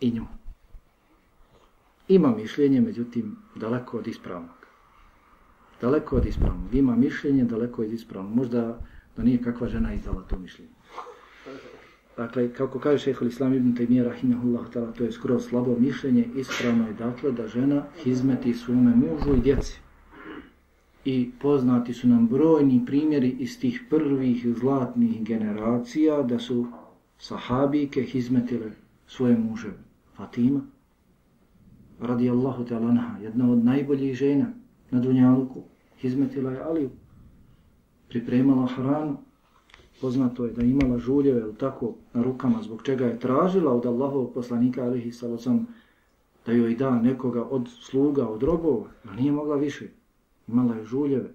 [0.00, 0.26] i nju.
[2.08, 4.66] Ima mišljenje, međutim, daleko od ispravnog.
[5.80, 6.74] Daleko od ispravnog.
[6.74, 8.36] Ima mišljenje, daleko od ispravnog.
[8.36, 8.80] Možda
[9.16, 10.70] da nije kakva žena izdala to mišljenje.
[12.16, 16.86] dakle, kako kaže šehol Islam ibn Taymiyyah rahimahullah ta'ala, to je skoro slabo mišljenje, ispravno
[16.86, 19.80] je dakle da žena hizmeti svome mužu i djeci.
[21.04, 26.66] I poznati su nam brojni primjeri iz tih prvih zlatnih generacija da su
[27.18, 28.70] sahabike hizmetile
[29.06, 29.70] svoje muže.
[30.16, 30.60] Fatima,
[32.00, 34.46] radijallahu ta'ala anha, jedna od najboljih žena
[34.90, 35.62] na Dunjaluku,
[36.00, 36.90] hizmetila je Aliju,
[38.08, 39.16] pripremala hranu,
[40.00, 44.34] poznato je da imala žuljeve ili tako na rukama, zbog čega je tražila od Allahovog
[44.34, 45.66] poslanika alihi salacom
[46.46, 49.88] da joj da nekoga od sluga, od robova, a nije mogla više,
[50.48, 51.30] imala je žuljeve.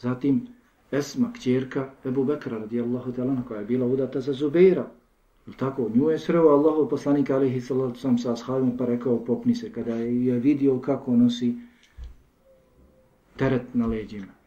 [0.00, 0.46] Zatim
[0.92, 4.86] Esma, kćerka Ebu Bekra radijallahu ta'ala koja je bila udata za Zubeira,
[5.46, 9.72] ili tako, nju je sreo Allahov poslanika alihi salacom sa ashabima pa rekao popni se
[9.72, 11.54] kada je vidio kako nosi
[13.36, 14.37] teret na leđima.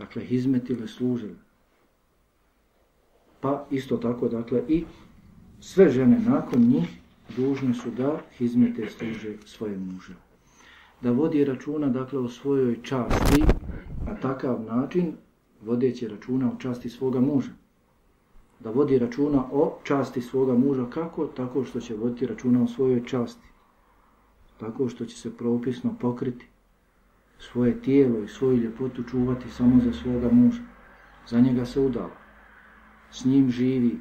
[0.00, 1.34] Dakle, hizmetile, služile.
[3.40, 4.84] Pa isto tako, dakle, i
[5.60, 6.88] sve žene nakon njih
[7.36, 10.14] dužne su da hizmete služe svoje muže.
[11.00, 13.42] Da vodi računa, dakle, o svojoj časti
[14.06, 15.12] na takav način,
[15.62, 17.52] vodeći računa o časti svoga muža.
[18.60, 21.26] Da vodi računa o časti svoga muža, kako?
[21.26, 23.48] Tako što će voditi računa o svojoj časti.
[24.60, 26.46] Tako što će se propisno pokriti
[27.40, 30.62] svoje tijelo i svoju ljepotu čuvati samo za svoga muža.
[31.26, 32.16] Za njega se udala.
[33.10, 33.98] S njim živi.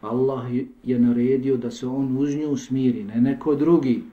[0.00, 0.44] Allah
[0.82, 4.04] je naredio da se on uz nju smiri, ne neko drugi.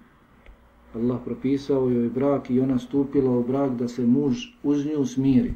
[0.96, 5.54] Allah propisao joj brak i ona stupila u brak da se muž uz nju smiri.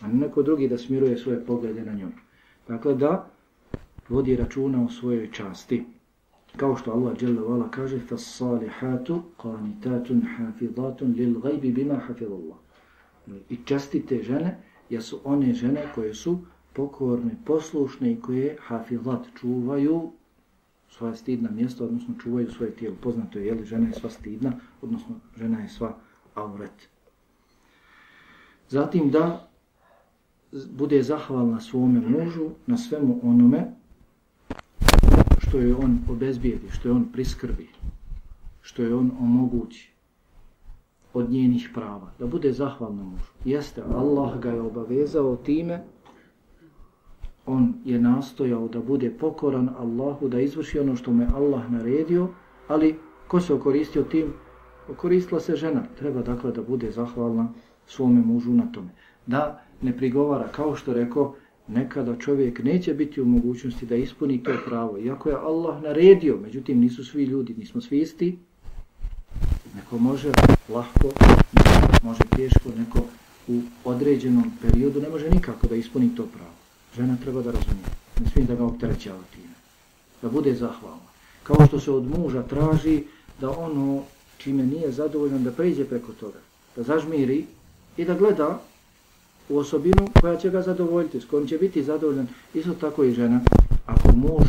[0.00, 2.12] A ne neko drugi da smiruje svoje poglede na njoj.
[2.68, 3.30] Dakle, da
[4.08, 5.84] vodi računa o svojoj časti
[6.56, 12.56] kao što Allah dželle vala kaže "Fas-salihatu qanitatun hafizatun lil ghaibi bima hafizallah
[13.26, 14.58] znači, i častite žene
[14.90, 16.38] jesu one žene koje su
[16.72, 20.10] pokorne, poslušne i koje hafizat čuvaju
[20.88, 22.96] svoje stidna mjesta, odnosno čuvaju svoje tijelo.
[23.02, 25.96] Poznato je, je li žena je sva stidna, odnosno žena je sva
[26.34, 26.88] auret.
[28.68, 29.48] Zatim da
[30.70, 33.72] bude zahvalna svome mužu na svemu onome
[35.46, 37.68] što je on obezbijedi, što je on priskrbi,
[38.60, 39.92] što je on omogući
[41.14, 43.32] od njenih prava, da bude zahvalna mužu.
[43.44, 45.84] Jeste, Allah ga je obavezao time,
[47.46, 52.28] on je nastojao da bude pokoran Allahu, da izvrši ono što me Allah naredio,
[52.68, 54.32] ali ko se okoristio tim?
[54.90, 55.82] Okoristila se žena.
[55.98, 57.48] Treba dakle da bude zahvalna
[57.86, 58.88] svome mužu na tome.
[59.26, 61.34] Da ne prigovara, kao što rekao,
[61.68, 64.98] nekada čovjek neće biti u mogućnosti da ispuni to pravo.
[64.98, 68.38] Iako je Allah naredio, međutim nisu svi ljudi, nismo svi isti,
[69.74, 70.32] neko može
[70.68, 71.10] lahko,
[71.52, 72.98] neko može teško, neko
[73.48, 76.54] u određenom periodu ne može nikako da ispuni to pravo.
[76.96, 77.86] Žena treba da razumije,
[78.20, 79.54] ne smije da ga opterećava time,
[80.22, 81.06] da bude zahvalna.
[81.42, 83.02] Kao što se od muža traži
[83.40, 84.02] da ono
[84.38, 86.38] čime nije zadovoljan da pređe preko toga,
[86.76, 87.44] da zažmiri
[87.96, 88.60] i da gleda
[89.48, 93.40] u osobinu koja će ga zadovoljiti, s kojom će biti zadovoljan, isto tako i žena.
[93.86, 94.48] Ako muž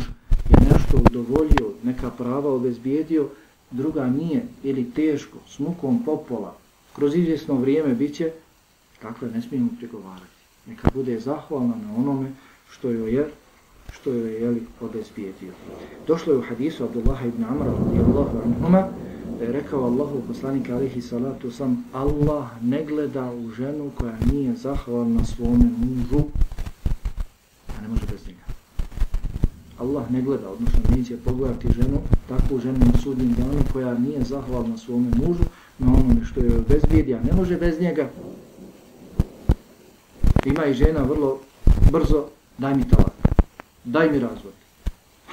[0.50, 3.28] je nešto udovoljio, neka prava obezbijedio,
[3.70, 6.56] druga nije ili teško, s mukom popola,
[6.96, 8.32] kroz izvjesno vrijeme bit će,
[9.02, 10.38] takve ne smijemo prigovarati.
[10.66, 12.32] Neka bude zahvalna na onome
[12.70, 13.28] što joj je,
[13.92, 15.52] što joj je jeli, obezbijedio.
[16.06, 18.88] Došlo je u hadisu Abdullah ibn Amra, radijallahu anhuma,
[19.40, 25.70] rekao Allahu poslanik alihi salatu sam Allah ne gleda u ženu koja nije zahvalna svome
[25.78, 26.24] mužu.
[27.78, 28.40] A ne može bez njega.
[29.78, 34.78] Allah ne gleda, odnosno neće pogledati ženu, takvu ženu na sudnjem danu koja nije zahvalna
[34.78, 35.44] svome mužu
[35.78, 38.10] na onome što je bezbjedi, a ne može bez njega.
[40.44, 41.38] Ima i žena vrlo
[41.92, 42.24] brzo
[42.58, 43.12] daj mi talak,
[43.84, 44.57] daj mi razvod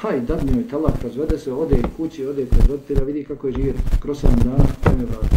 [0.06, 3.74] haj, da mi talak, razvede se, ode kući, ode kod roditelja, vidi kako je živio,
[4.00, 5.36] kroz sam dana, kaj je vrati.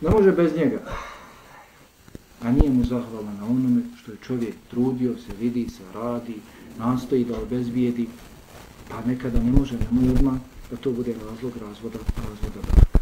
[0.00, 0.78] Ne može bez njega.
[2.42, 6.34] A nije mu zahvala na onome što je čovjek trudio, se vidi, se radi,
[6.78, 8.08] nastoji da obezbijedi,
[8.88, 10.34] pa nekada ne može, ne može odmah
[10.70, 12.98] da to bude razlog razvoda, razvoda braka.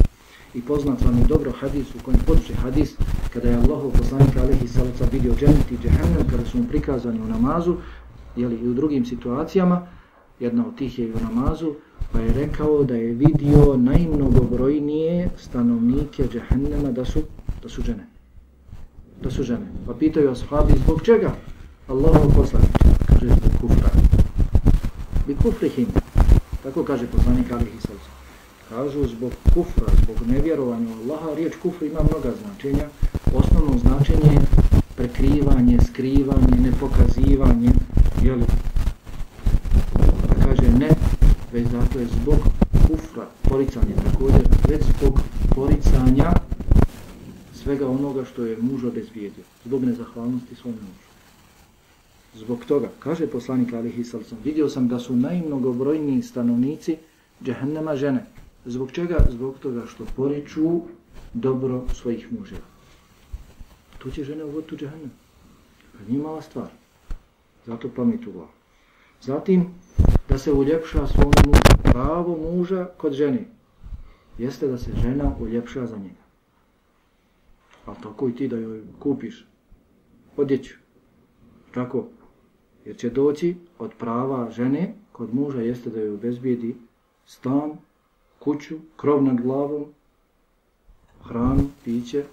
[0.54, 2.94] I poznat vam je dobro hadis u kojem poduče hadis
[3.32, 7.26] kada je Allahov poslanik Alihi Salaca vidio dženeti i džehennem kada su mu prikazani u
[7.26, 7.76] namazu
[8.36, 9.86] jeli, i u drugim situacijama
[10.40, 11.74] jedna od tih je u namazu,
[12.12, 17.22] pa je rekao da je vidio najmnogobrojnije stanovnike džehennema da su,
[17.62, 18.06] da su žene.
[19.22, 19.66] Da su žene.
[19.86, 21.32] Pa pitaju ashabi zbog čega?
[21.88, 23.90] Allahu poslaniče, kaže zbog kufra.
[25.26, 25.86] Bi kufri him.
[26.62, 28.10] Tako kaže poslanik Alihi Salsa.
[28.68, 32.88] Kažu zbog kufra, zbog nevjerovanja Allaha, riječ kufra ima mnoga značenja.
[33.34, 34.40] Osnovno značenje je
[34.96, 37.70] prekrivanje, skrivanje, nepokazivanje,
[38.22, 38.44] jeli,
[40.62, 40.90] ne,
[41.52, 42.38] već dakle zbog
[42.88, 45.20] kufra, poricanja također, već zbog
[45.54, 46.32] poricanja
[47.54, 51.06] svega onoga što je muž obezbijedio, zbog nezahvalnosti svom mužu.
[52.34, 56.96] Zbog toga, kaže poslanik Alihi Salsom, vidio sam da su najmnogobrojniji stanovnici
[57.44, 58.26] džehennema žene.
[58.64, 59.26] Zbog čega?
[59.30, 60.80] Zbog toga što poriču
[61.34, 62.66] dobro svojih muževa.
[63.98, 65.10] Tu će žene uvoditi u džehennem.
[65.92, 66.68] Pa nije mala stvar.
[67.66, 68.48] Zato pamet u glavu.
[69.22, 69.66] Zatim,
[70.28, 71.60] da se uljepša svom mužu.
[71.82, 73.44] Pravo muža kod žene
[74.38, 76.26] jeste da se žena uljepša za njega.
[77.86, 79.46] Ali tako i ti da joj kupiš
[80.36, 80.74] odjeću.
[81.74, 82.06] Tako.
[82.84, 86.76] Jer će doći od prava žene kod muža jeste da joj obezbijedi
[87.26, 87.72] stan,
[88.38, 89.84] kuću, krov nad glavom,
[91.24, 92.24] hranu, piće,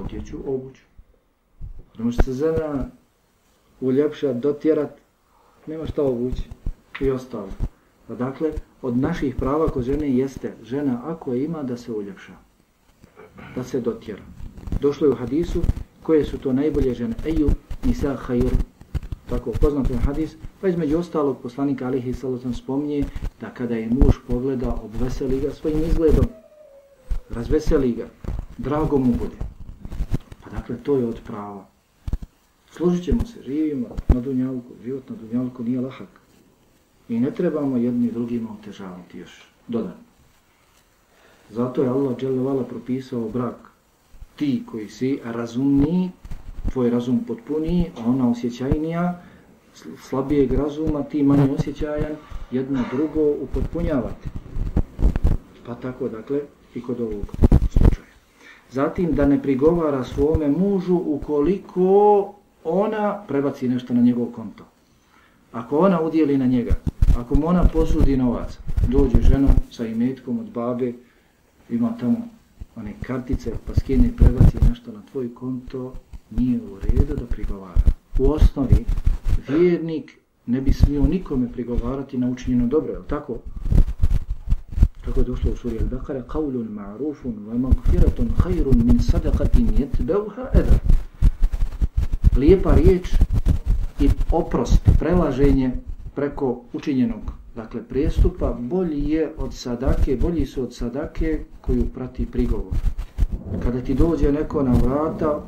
[0.00, 0.82] odjeću, obuću.
[1.60, 2.90] Ono ne može se žena
[3.80, 4.98] uljepšat, dotjerat,
[5.66, 6.42] nema šta obući
[7.00, 7.48] i ostalo.
[8.08, 12.32] Pa dakle, od naših prava kod žene jeste žena ako je ima da se uljepša,
[13.54, 14.22] da se dotjera.
[14.80, 15.62] Došlo je u hadisu
[16.02, 17.14] koje su to najbolje žene.
[17.24, 17.50] Eju
[17.84, 18.52] nisa hajur.
[19.28, 20.36] Tako poznat je hadis.
[20.60, 23.04] Pa između ostalog poslanika Alihi Salotan spominje
[23.40, 26.26] da kada je muž pogleda obveseli ga svojim izgledom,
[27.30, 28.06] razveseli ga,
[28.58, 29.36] drago mu bude.
[30.44, 31.66] Pa dakle, to je od prava.
[32.70, 34.72] Služit ćemo se, živimo na dunjalku.
[34.84, 36.19] Život na dunjalku nije lahak.
[37.10, 40.04] I ne trebamo jedni drugima otežavati još dodatno.
[41.50, 43.56] Zato je Allah dželevala propisao brak.
[44.36, 46.10] Ti koji si razumni,
[46.72, 49.22] tvoj razum potpuni, a ona osjećajnija,
[49.98, 52.12] slabijeg razuma, ti manje osjećajan,
[52.50, 54.28] jedno drugo upotpunjavati.
[55.66, 56.40] Pa tako, dakle,
[56.74, 57.34] i kod ovog
[57.70, 58.06] slučaja.
[58.70, 62.34] Zatim, da ne prigovara svome mužu ukoliko
[62.64, 64.64] ona prebaci nešto na njegov konto.
[65.52, 66.74] Ako ona udjeli na njega,
[67.17, 68.57] ako mu ona posudi novac,
[68.87, 70.93] dođe žena sa imetkom od babe,
[71.69, 72.17] ima tamo
[72.75, 75.93] one kartice, pa skine i prebaci nešto na tvoj konto,
[76.31, 77.81] nije u redu da prigovara.
[78.19, 78.85] U osnovi,
[79.47, 83.37] vjernik ne bi smio nikome prigovarati na učinjeno dobro, je tako?
[85.05, 90.79] Kako je došlo u suri Al-Baqara, قَوْلٌ مَعْرُوفٌ وَمَغْفِرَةٌ خَيْرٌ مِنْ صَدَقَةٍ يَتْبَوْهَا اَدَرٌ
[92.37, 93.13] Lijepa riječ
[93.99, 95.71] i oprost, prelaženje
[96.14, 102.74] preko učinjenog dakle prijestupa bolji je od sadake, bolji su od sadake koju prati prigovor.
[103.62, 105.42] Kada ti dođe neko na vrata,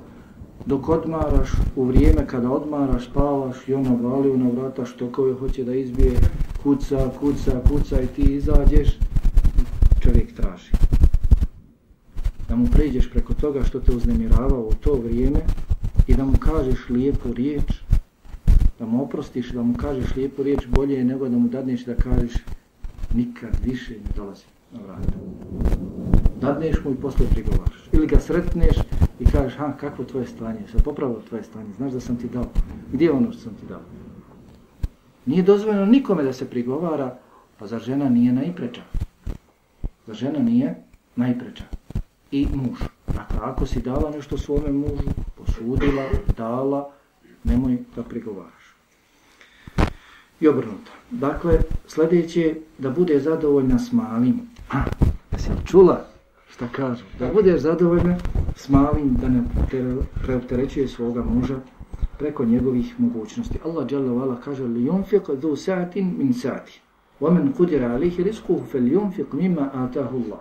[0.66, 5.64] dok odmaraš, u vrijeme kada odmaraš, spavaš i ona vali na vrata što koje hoće
[5.64, 6.12] da izbije,
[6.62, 8.98] kuca, kuca, kuca i ti izađeš,
[10.00, 10.70] čovjek traži.
[12.48, 15.40] Da mu pređeš preko toga što te uznemirava u to vrijeme
[16.06, 17.81] i da mu kažeš lijepu riječ,
[18.82, 21.94] da mu oprostiš, da mu kažeš lijepu riječ bolje je nego da mu dadneš da
[21.94, 22.32] kažeš
[23.14, 25.12] nikad više ne dolazi na vrata.
[26.40, 27.88] Dadneš mu i posle prigovaraš.
[27.92, 28.76] Ili ga sretneš
[29.20, 32.44] i kažeš, ha, kakvo tvoje stanje, se popravo tvoje stanje, znaš da sam ti dao,
[32.92, 33.80] gdje je ono što sam ti dao?
[35.26, 37.18] Nije dozvoljeno nikome da se prigovara,
[37.58, 38.82] pa za žena nije najpreča.
[40.06, 40.74] Za žena nije
[41.16, 41.64] najpreča.
[42.30, 42.78] I muž.
[43.06, 46.04] Dakle, ako si dala nešto svome mužu, posudila,
[46.36, 46.90] dala,
[47.44, 48.61] nemoj da prigovaraš
[50.42, 50.92] i obrnuto.
[51.10, 54.40] Dakle, sljedeće da bude zadovoljna s malim.
[54.68, 54.84] Ha,
[55.32, 56.04] jesi čula
[56.50, 57.04] šta kažu?
[57.18, 58.16] Da budeš zadovoljna
[58.56, 59.42] s malim, da ne
[60.22, 61.56] preopterećuje svoga muža
[62.18, 63.58] preko njegovih mogućnosti.
[63.64, 66.80] Allah dželle Vala kaže li yunfiq dhu sa'atin min sa'ati.
[67.20, 70.40] Wa man qadira alayhi rizquhu falyunfiq mimma ataahu Allah.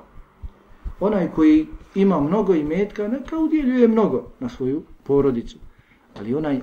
[0.99, 5.57] Onaj koji ima mnogo imetka, neka udjeljuje mnogo na svoju porodicu.
[6.19, 6.61] Ali onaj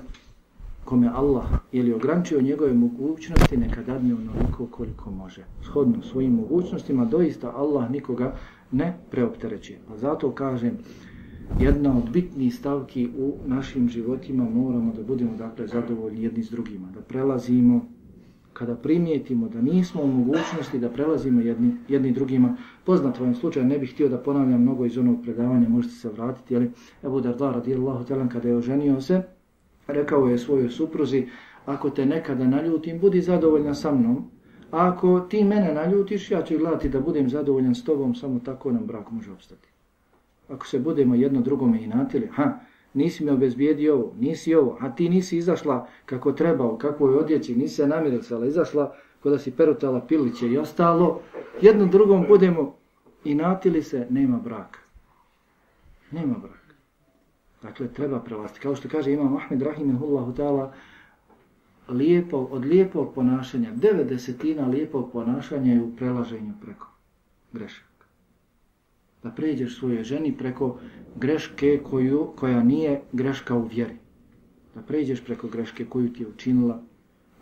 [0.89, 5.45] kome Allah ili ograničio njegove mogućnosti, neka dadne onoliko koliko može.
[5.63, 8.35] Shodno svojim mogućnostima, doista Allah nikoga
[8.71, 9.77] ne preoptereće.
[9.87, 10.77] Pa zato kažem,
[11.59, 16.87] jedna od bitnijih stavki u našim životima moramo da budemo dakle zadovoljni jedni s drugima,
[16.93, 17.81] da prelazimo
[18.53, 22.57] kada primijetimo da nismo u mogućnosti da prelazimo jedni, jedni drugima.
[22.85, 26.55] Poznat vam slučaj, ne bih htio da ponavljam mnogo iz onog predavanja, možete se vratiti,
[26.55, 26.71] ali
[27.03, 29.23] Ebu Darda radijallahu talan kada je oženio se,
[29.89, 31.27] rekao je svojoj supruzi,
[31.65, 34.31] ako te nekada naljutim, budi zadovoljna sa mnom.
[34.71, 38.71] A ako ti mene naljutiš, ja ću gledati da budem zadovoljan s tobom, samo tako
[38.71, 39.67] nam brak može obstati.
[40.49, 42.59] Ako se budemo jedno drugome inatili, ha,
[42.93, 47.55] nisi me obezbijedio ovo, nisi ovo, a ti nisi izašla kako trebao, kako je odjeći,
[47.55, 51.21] nisi se namiricala, izašla kada si perutala piliće i ostalo,
[51.61, 52.75] jedno drugom budemo
[53.23, 54.79] inatili se, nema braka.
[56.11, 56.58] Nema braka.
[57.61, 58.59] Dakle, treba prevasti.
[58.59, 60.71] Kao što kaže Imam Ahmed Rahimehullahu ta'ala,
[61.89, 66.87] lijepo, od lijepog ponašanja, devet desetina lijepog ponašanja je u prelaženju preko
[67.53, 68.05] grešaka.
[69.23, 70.79] Da pređeš svojoj ženi preko
[71.15, 73.95] greške koju, koja nije greška u vjeri.
[74.75, 76.81] Da pređeš preko greške koju ti je učinila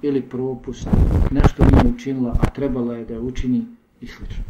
[0.01, 0.87] ili propust,
[1.31, 3.65] nešto nije učinila, a trebala je da je učini
[4.01, 4.43] i slično.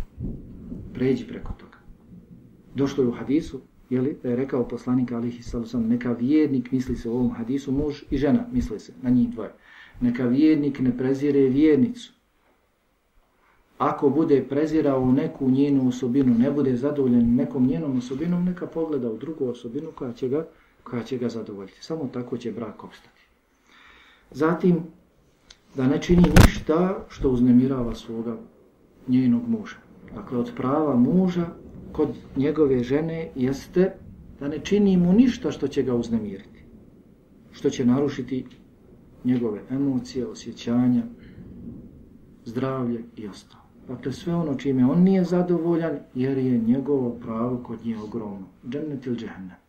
[0.93, 1.77] Pređi preko toga.
[2.75, 7.09] Došlo je u hadisu, jeli, da je rekao poslanik alihi sallam, neka vjernik, misli se
[7.09, 9.53] u ovom hadisu, muž i žena, misli se, na njih dvoje.
[10.01, 12.13] Neka vjernik ne prezire vjernicu.
[13.77, 19.17] Ako bude prezirao neku njenu osobinu, ne bude zadovoljen nekom njenom osobinom, neka pogleda u
[19.17, 20.47] drugu osobinu koja će ga,
[20.83, 21.83] koja će ga zadovoljiti.
[21.83, 23.21] Samo tako će brak opstati.
[24.31, 24.83] Zatim,
[25.75, 28.37] da ne čini ništa što uznemirava svoga
[29.07, 29.75] njenog muža.
[30.15, 31.45] Dakle, od prava muža
[31.97, 33.93] kod njegove žene jeste
[34.39, 36.63] da ne čini mu ništa što će ga uznemiriti.
[37.51, 38.45] Što će narušiti
[39.23, 41.03] njegove emocije, osjećanja,
[42.45, 43.63] zdravlje i ostalo.
[43.87, 48.47] Dakle, sve ono čime on nije zadovoljan, jer je njegovo pravo kod nje ogromno.
[48.69, 49.66] Džennet ili džehennem.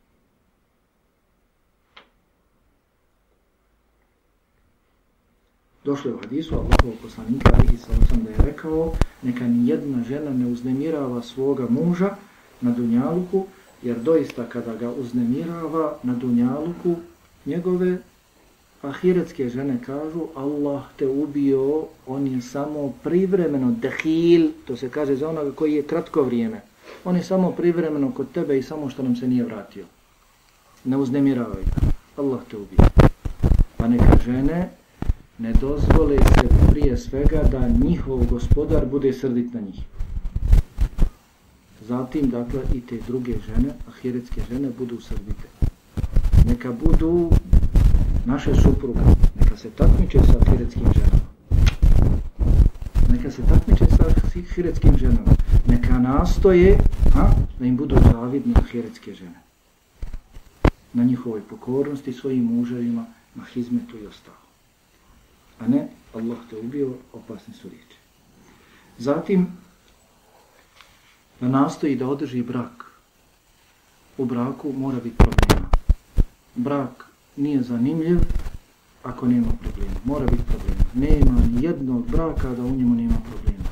[5.89, 10.31] Došlo je u hadisu Allahovog poslanika, alihi sallam da je rekao, neka ni jedna žena
[10.31, 12.11] ne uznemirava svoga muža
[12.61, 13.47] na Dunjaluku,
[13.83, 16.97] jer doista kada ga uznemirava na Dunjaluku,
[17.47, 17.99] njegove
[18.83, 25.29] ahiretske žene kažu, Allah te ubio, on je samo privremeno dehil, to se kaže za
[25.29, 26.61] onoga koji je kratko vrijeme.
[27.05, 29.85] On je samo privremeno kod tebe i samo što nam se nije vratio.
[30.85, 31.93] Ne uznemiravaj ga.
[32.17, 32.79] Allah te ubio.
[33.77, 34.78] Pa neka žene
[35.39, 39.81] ne dozvole se prije svega da njihov gospodar bude srdit na njih.
[41.89, 45.49] Zatim, dakle, i te druge žene, ahiretske žene, budu srdite.
[46.49, 47.31] Neka budu
[48.25, 49.01] naše supruga,
[49.41, 51.29] neka se takmiče sa ahiretskim ženama.
[53.13, 54.05] Neka se takmiče sa
[54.39, 55.33] ahiretskim ženama.
[55.67, 56.79] Neka nastoje
[57.15, 59.41] a, da im budu zavidne ahiretske žene.
[60.93, 64.48] Na njihovoj pokornosti svojim muževima, na hizmetu i ostalo
[65.61, 67.97] a ne Allah te ubio, opasne su riječi.
[68.99, 69.47] Zatim,
[71.41, 72.85] da nastoji da održi brak.
[74.19, 75.69] U braku mora biti problema.
[76.55, 77.07] Brak
[77.37, 78.19] nije zanimljiv
[79.03, 79.95] ako nema problema.
[80.05, 80.83] Mora biti problema.
[80.95, 83.69] Nema ni jednog braka da u njemu nema problema.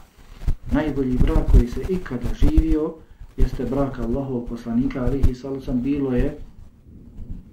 [0.72, 2.94] Najbolji brak koji se ikada živio
[3.36, 6.38] jeste brak Allahov poslanika alihi salusan bilo je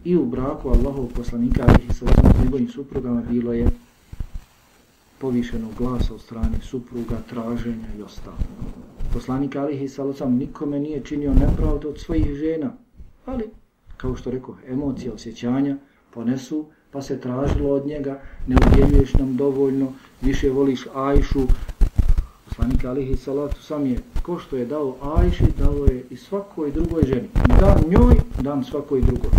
[0.04, 3.70] i u braku Allahov poslanika alihi salusan s njegovim suprugama bilo je
[5.24, 8.38] povišenog glasa od strane supruga, traženja i ostalo.
[9.14, 12.72] Poslanik Alihi Salosam nikome nije činio nepravdu od svojih žena,
[13.26, 13.44] ali,
[13.98, 15.78] kao što rekao, emocije, osjećanja
[16.14, 21.48] ponesu, pa se tražilo od njega, ne udjeljuješ nam dovoljno, više voliš Ajšu.
[22.46, 23.16] Poslanik Alihi
[23.62, 27.30] sam je, ko što je dao Ajši, dao je i svakoj drugoj ženi.
[27.60, 29.32] Dam njoj, dam svakoj drugoj.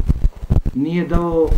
[0.75, 1.49] Nije dao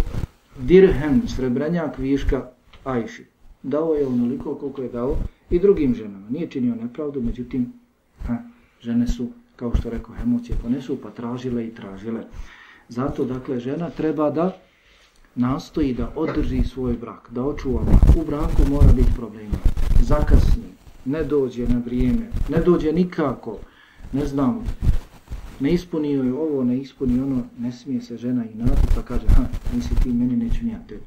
[0.58, 2.46] dirhem, srebrenjak, viška
[2.84, 3.35] Ajši
[3.66, 5.16] dao je onoliko koliko je dao
[5.50, 6.28] i drugim ženama.
[6.30, 7.72] Nije činio nepravdu, međutim,
[8.26, 8.36] ha,
[8.80, 12.24] žene su, kao što rekao, emocije ponesu, pa tražile i tražile.
[12.88, 14.56] Zato, dakle, žena treba da
[15.34, 18.16] nastoji da održi svoj brak, da očuva brak.
[18.16, 19.58] U braku mora biti problema.
[20.02, 20.64] Zakasni,
[21.04, 23.58] ne dođe na vrijeme, ne dođe nikako,
[24.12, 24.64] ne znam,
[25.60, 29.26] ne ispunio je ovo, ne ispunio ono, ne smije se žena i nati, pa kaže,
[29.28, 29.44] ha,
[29.74, 31.04] nisi ti, meni neću nijat tebi.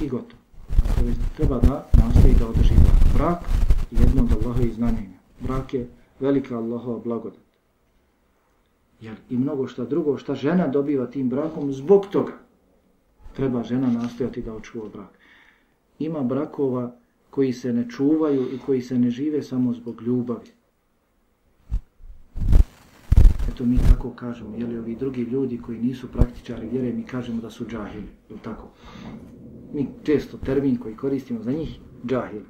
[0.00, 0.39] I gotovo
[1.36, 3.14] treba da nastoji da održi brak.
[3.14, 3.42] Brak
[3.90, 5.18] je jedno od Allahove znamenja.
[5.40, 5.88] Brak je
[6.20, 7.40] velika Allahova blagodat.
[9.00, 12.32] Jer i mnogo šta drugo šta žena dobiva tim brakom, zbog toga
[13.36, 15.18] treba žena nastojati da očuva brak.
[15.98, 16.92] Ima brakova
[17.30, 20.50] koji se ne čuvaju i koji se ne žive samo zbog ljubavi.
[23.48, 27.50] Eto mi tako kažemo, jeli ovi drugi ljudi koji nisu praktičari vjere, mi kažemo da
[27.50, 28.68] su džahili, ili tako?
[29.72, 32.42] Mi često termin koji koristimo za njih, džahil.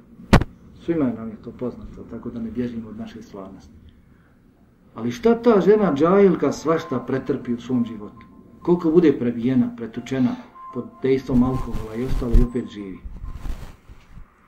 [0.85, 3.73] Svima nam je to poznato, tako da ne bježimo od naše slavnosti.
[4.95, 8.25] Ali šta ta žena džahilka svašta pretrpi u svom životu?
[8.61, 10.35] Koliko bude prebijena, pretučena
[10.73, 12.97] pod dejstvom alkohola i ostalo i opet živi.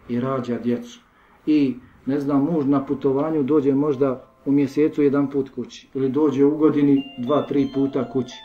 [0.09, 0.99] I rađa djecu.
[1.45, 5.87] I, ne znam, muž na putovanju dođe možda u mjesecu jedan put kući.
[5.93, 8.35] Ili dođe u godini dva, tri puta kući.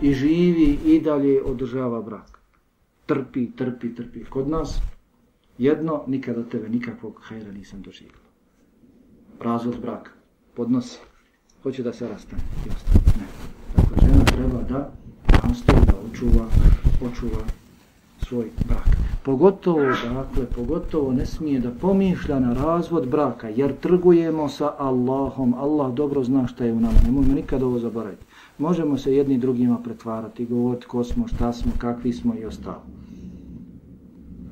[0.00, 2.37] I živi i dalje održava brak
[3.08, 4.24] trpi, trpi, trpi.
[4.24, 4.80] Kod nas
[5.58, 8.28] jedno, nikada tebe nikakvog hajra nisam doživio.
[9.40, 10.10] Razvod brak,
[10.54, 10.98] podnosi,
[11.62, 13.00] hoće da se rastane i ostane.
[13.18, 13.26] Ne.
[13.76, 14.90] Dakle, žena treba da
[15.48, 16.46] nastoji da očuva,
[17.10, 17.44] očuva
[18.28, 18.88] svoj brak.
[19.24, 25.54] Pogotovo, dakle, pogotovo ne smije da pomišlja na razvod braka, jer trgujemo sa Allahom.
[25.54, 28.24] Allah dobro zna šta je u nama, Nemojmo nikada ovo zaboraviti.
[28.58, 32.82] Možemo se jedni drugima pretvarati, govoriti ko smo, šta smo, kakvi smo i ostalo.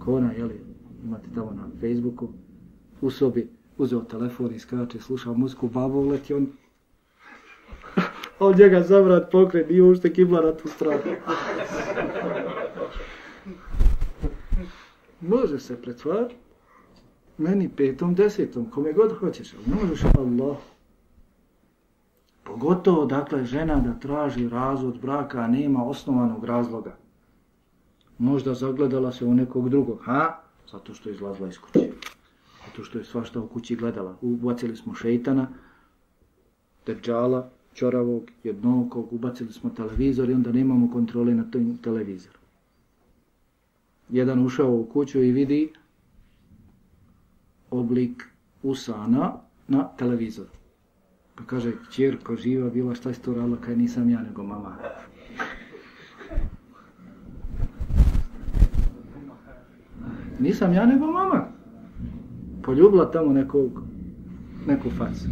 [0.07, 0.61] Kona, jeli,
[1.05, 2.29] imate tamo na Facebooku,
[3.01, 3.49] u sobi,
[3.79, 6.47] uzeo telefon i skače, slušao muziku, babo uleti, on
[8.39, 11.01] on njega zavrat pokret, nije ušte kibla na tu stranu.
[15.29, 16.35] Može se pretvarati
[17.39, 20.57] meni petom, desetom, kome god hoćeš, ali ne možeš Allah.
[22.45, 26.97] Pogotovo, dakle, žena da traži razvod braka, a nema osnovanog razloga.
[28.19, 30.41] Možda zagledala se u nekog drugog, ha?
[30.73, 31.89] Zato što je izlazla iz kuće.
[32.67, 34.17] Zato što je svašta u kući gledala.
[34.21, 35.49] Ubacili smo šeitana,
[36.87, 42.39] deđala, čoravog, jednokog, ubacili smo televizor i onda nemamo kontrole na tom televizoru.
[44.09, 45.73] Jedan ušao u kuću i vidi
[47.71, 48.25] oblik
[48.63, 49.33] usana
[49.69, 50.49] na televizoru.
[51.35, 54.77] Pa kaže, čerko živa bila, šta si to radila, kaj nisam ja, nego mama.
[60.41, 61.49] Nisam ja, nego mama.
[62.63, 63.83] Poljubila tamo nekog,
[64.67, 65.29] neku facu.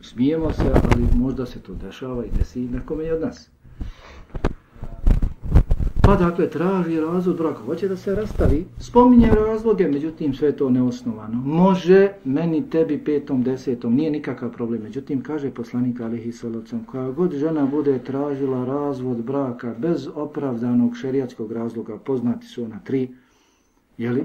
[0.00, 3.53] Smijemo se, ali možda se to dešava i desi nekome od nas.
[6.06, 11.42] Pa dakle, traži razvod braka, hoće da se rastavi, spominje razloge, međutim sve to neosnovano.
[11.44, 14.82] Može meni, tebi, petom, desetom, nije nikakav problem.
[14.82, 21.52] Međutim, kaže poslanik Alihi Salocom, koja god žena bude tražila razvod braka bez opravdanog šerijatskog
[21.52, 23.08] razloga, poznati su ona tri,
[23.98, 24.24] jeli?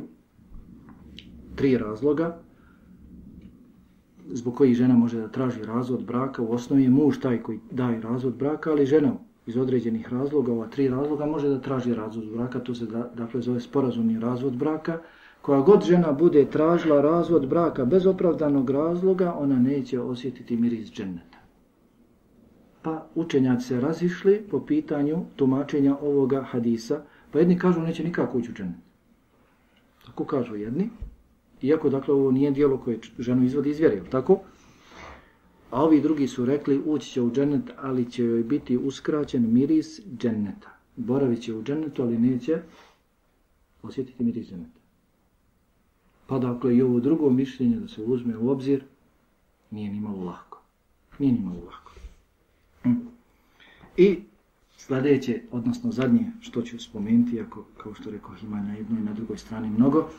[1.56, 2.38] Tri razloga,
[4.28, 8.02] zbog kojih žena može da traži razvod braka, u osnovi je muž taj koji daje
[8.02, 9.14] razvod braka, ali žena
[9.50, 13.42] iz određenih razloga, ova tri razloga, može da traži razvod braka, to se da, dakle
[13.42, 15.00] zove sporazumni razvod braka.
[15.42, 21.38] Koja god žena bude tražila razvod braka bez opravdanog razloga, ona neće osjetiti miris dženneta.
[22.82, 28.52] Pa učenjaci se razišli po pitanju tumačenja ovoga hadisa, pa jedni kažu neće nikako ući
[28.52, 28.80] u džennet.
[30.06, 30.90] Tako kažu jedni,
[31.62, 34.40] Iako, dakle, ovo nije dijelo koje ženu izvodi iz vjere, tako?
[35.72, 40.02] A ovi drugi su rekli, ući će u džennet, ali će joj biti uskraćen miris
[40.18, 40.70] dženneta.
[40.96, 42.62] Boravit će u džennetu, ali neće
[43.84, 44.80] osjetiti miris dženneta.
[46.28, 48.84] Pa dakle, i ovo drugo mišljenje da se uzme u obzir,
[49.72, 50.62] nije ni malo lako.
[51.20, 51.92] Nije ni malo lako.
[52.84, 52.94] Hm.
[53.98, 54.20] I
[54.78, 59.14] sljedeće, odnosno zadnje, što ću spomenuti, ako, kao što rekao, ima na jednoj i na
[59.14, 60.10] drugoj strani mnogo,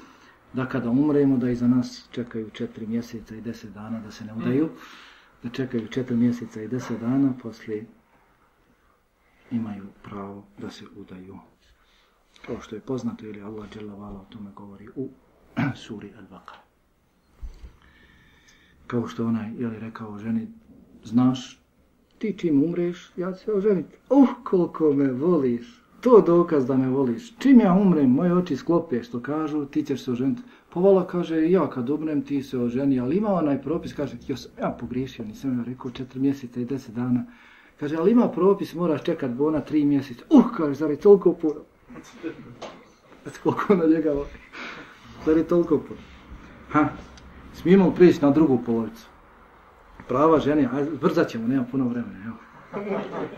[0.53, 4.35] da kada umremo, da iza nas čekaju četiri mjeseca i deset dana da se ne
[4.35, 5.10] udaju, hm
[5.43, 7.87] da čekaju četiri mjeseca i deset dana, poslije
[9.51, 11.39] imaju pravo da se udaju.
[12.47, 15.09] Kao što je poznato, ili Allah dželavala o tome govori u
[15.87, 16.59] suri Al-Baqar.
[18.87, 20.49] Kao što onaj, je li rekao ženi,
[21.05, 21.61] znaš,
[22.19, 23.97] ti čim umreš, ja ću se oženiti.
[24.11, 27.37] Uh, koliko me voliš, to dokaz da me voliš.
[27.39, 30.43] Čim ja umrem, moje oči sklope, što kažu, ti ćeš se oženiti.
[30.75, 34.37] Pa vola kaže, ja kad umrem, ti se oženi, ali ima onaj propis, kaže, ja
[34.37, 37.25] sam ja pogriješio, nisam ja rekao četiri mjeseca i deset dana.
[37.81, 40.25] Kaže, ali ima propis, moraš čekat bona tri mjeseca.
[40.31, 41.61] Uh, kaže, zar je toliko puno?
[43.23, 44.29] Znači, koliko na njega voli?
[45.27, 46.01] Zar je toliko puno?
[46.71, 46.89] Ha,
[47.55, 49.07] smijemo prijeći na drugu polovicu.
[50.09, 52.37] Prava žena, ajde, brzat ćemo, nema puno vremena, evo.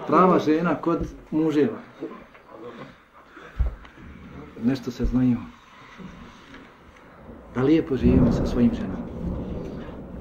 [0.07, 1.79] Prava žena kod muževa
[4.65, 5.37] nešto se znaju.
[7.55, 9.07] Da lijepo živimo sa svojim ženama.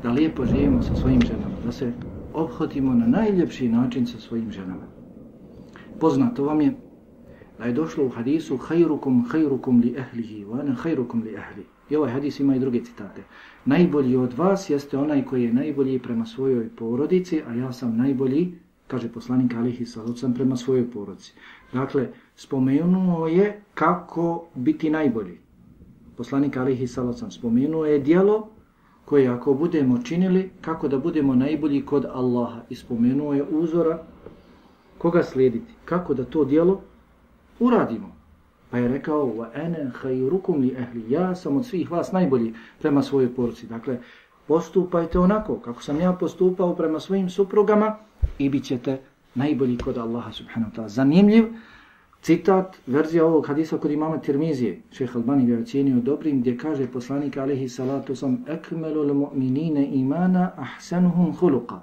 [0.03, 1.55] Da lijepo živimo sa svojim ženama.
[1.65, 1.93] Da se
[2.33, 4.87] obhodimo na najljepši način sa svojim ženama.
[5.99, 6.75] Poznato vam je
[7.61, 11.65] da je došlo u hadisu hajrukum hajrukum li ehlihi wa ana hajrukum li ehli.
[11.89, 13.23] I ovaj hadis ima i druge citate.
[13.65, 18.53] Najbolji od vas jeste onaj koji je najbolji prema svojoj porodici, a ja sam najbolji,
[18.87, 21.33] kaže poslanik Alihi Salucan, prema svojoj porodici.
[21.73, 25.37] Dakle, spomenuo je kako biti najbolji.
[26.21, 28.47] Poslanik Alihi Salacan spomenuo je dijelo
[29.05, 32.61] koje ako budemo činili, kako da budemo najbolji kod Allaha.
[32.69, 34.03] I spomenuo je uzora
[34.97, 35.73] koga slijediti.
[35.85, 36.81] Kako da to dijelo
[37.59, 38.15] uradimo.
[38.69, 43.01] Pa je rekao, wa ene hayrukum li ehli, ja sam od svih vas najbolji prema
[43.03, 43.67] svojoj porci.
[43.67, 43.99] Dakle,
[44.47, 47.95] postupajte onako kako sam ja postupao prema svojim suprugama
[48.37, 49.01] i bit ćete
[49.35, 50.87] najbolji kod Allaha subhanahu wa ta'ala.
[50.87, 51.45] Zanimljiv
[52.21, 57.37] citat, verzija ovog hadisa kod imama Tirmizije, šeha Albani ga ocjenio dobrim, gdje kaže poslanik
[57.37, 61.79] alaihi salatu sam ekmelul mu'minine imana ahsanuhum huluqa.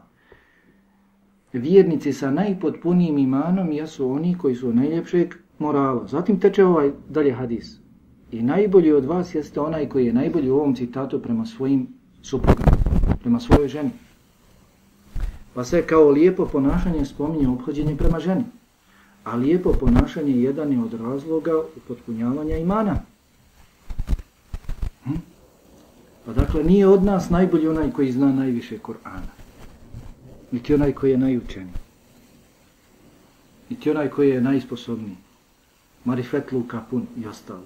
[1.52, 6.06] Vjernici sa najpotpunijim imanom jesu oni koji su najljepšeg morala.
[6.06, 7.80] Zatim teče ovaj dalje hadis.
[8.32, 11.86] I najbolji od vas jeste onaj koji je najbolji u ovom citatu prema svojim
[12.22, 12.76] suprugama,
[13.20, 13.90] prema svojoj ženi.
[15.54, 18.44] Pa se kao lijepo ponašanje spominje obhođenje prema ženi.
[19.24, 22.96] A lijepo ponašanje jedan je od razloga upotpunjavanja imana.
[25.04, 25.14] Hm?
[26.24, 29.32] Pa dakle, nije od nas najbolji onaj koji zna najviše Korana.
[30.50, 31.74] Niti onaj koji je najučeniji.
[33.70, 35.16] Niti onaj koji je najsposobniji.
[36.04, 37.64] Marifetlu kapun i ostalo.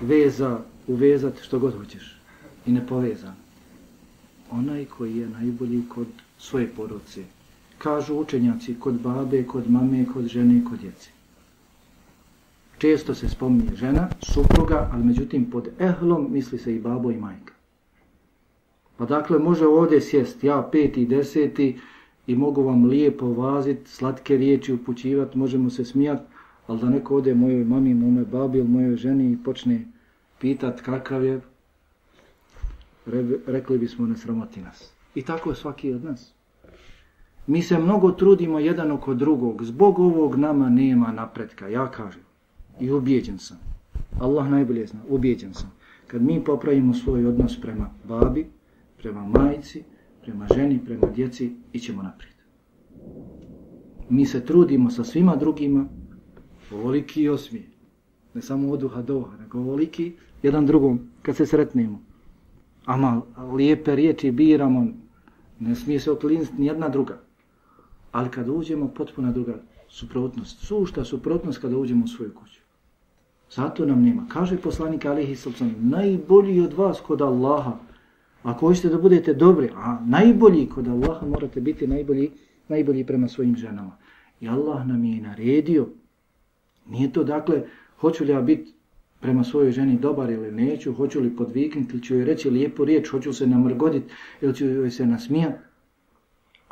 [0.00, 2.20] Veza, uvezat što god hoćeš.
[2.66, 3.34] I ne povezan.
[4.50, 6.06] Onaj koji je najbolji kod
[6.38, 7.24] svoje porodce.
[7.78, 11.10] Kažu učenjaci kod babe, kod mame, kod žene, kod djece.
[12.78, 17.52] Često se spominje žena, supruga, ali međutim pod ehlom misli se i babo i majka.
[18.96, 21.78] Pa dakle može ovdje sjest ja peti, deseti
[22.26, 26.22] i mogu vam lijepo vazit, slatke riječi upućivati, možemo se smijati,
[26.66, 29.84] ali da neko ode mojoj mami, mome babi ili mojoj ženi i počne
[30.38, 31.40] pitat kakav je,
[33.46, 34.92] rekli bismo ne sramoti nas.
[35.14, 36.32] I tako je svaki od nas.
[37.48, 39.64] Mi se mnogo trudimo jedan oko drugog.
[39.64, 41.68] Zbog ovog nama nema napretka.
[41.68, 42.22] Ja kažem.
[42.80, 43.58] I ubijeđen sam.
[44.20, 45.00] Allah najbolje zna.
[45.08, 45.72] Ubijeđen sam.
[46.06, 48.46] Kad mi popravimo svoj odnos prema babi,
[48.98, 49.82] prema majici,
[50.22, 52.34] prema ženi, prema djeci, ićemo naprijed.
[54.08, 55.86] Mi se trudimo sa svima drugima,
[56.72, 57.66] ovoliki i osmije.
[58.34, 62.00] Ne samo od duha do nego ovoliki jedan drugom kad se sretnemo.
[62.84, 63.22] Ama
[63.52, 64.86] lijepe riječi biramo,
[65.60, 67.27] ne smije se okliniti nijedna druga.
[68.12, 69.54] Ali kad uđemo, potpuna druga
[69.88, 70.66] suprotnost.
[70.66, 72.60] Sušta suprotnost kada uđemo u svoju kuću.
[73.50, 74.26] Zato nam nema.
[74.28, 77.78] Kaže poslanik Alihi Srpsan, najbolji od vas kod Allaha.
[78.42, 82.30] Ako hoćete da budete dobri, a najbolji kod Allaha morate biti najbolji,
[82.68, 83.96] najbolji prema svojim ženama.
[84.40, 85.86] I Allah nam je naredio.
[86.86, 87.62] Nije to dakle,
[88.00, 88.72] hoću li ja biti
[89.20, 93.08] prema svojoj ženi dobar ili neću, hoću li podviknuti ili ću joj reći lijepu riječ,
[93.08, 95.67] hoću se namrgoditi ili ću joj se nasmijati.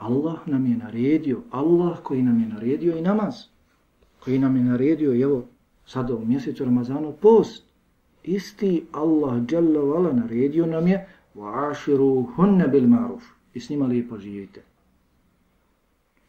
[0.02, 3.36] Allah nam je naredio, Allah koji nam je naredio i namaz,
[4.20, 5.46] koji nam je naredio, evo,
[5.86, 7.64] sada u mjesecu Ramazanu, post.
[8.24, 13.22] Isti Allah, Jalla Vala, naredio nam je, وَعَشِرُوا هُنَّ بِالْمَعْرُفِ
[13.54, 14.62] I s njima lijepo živite.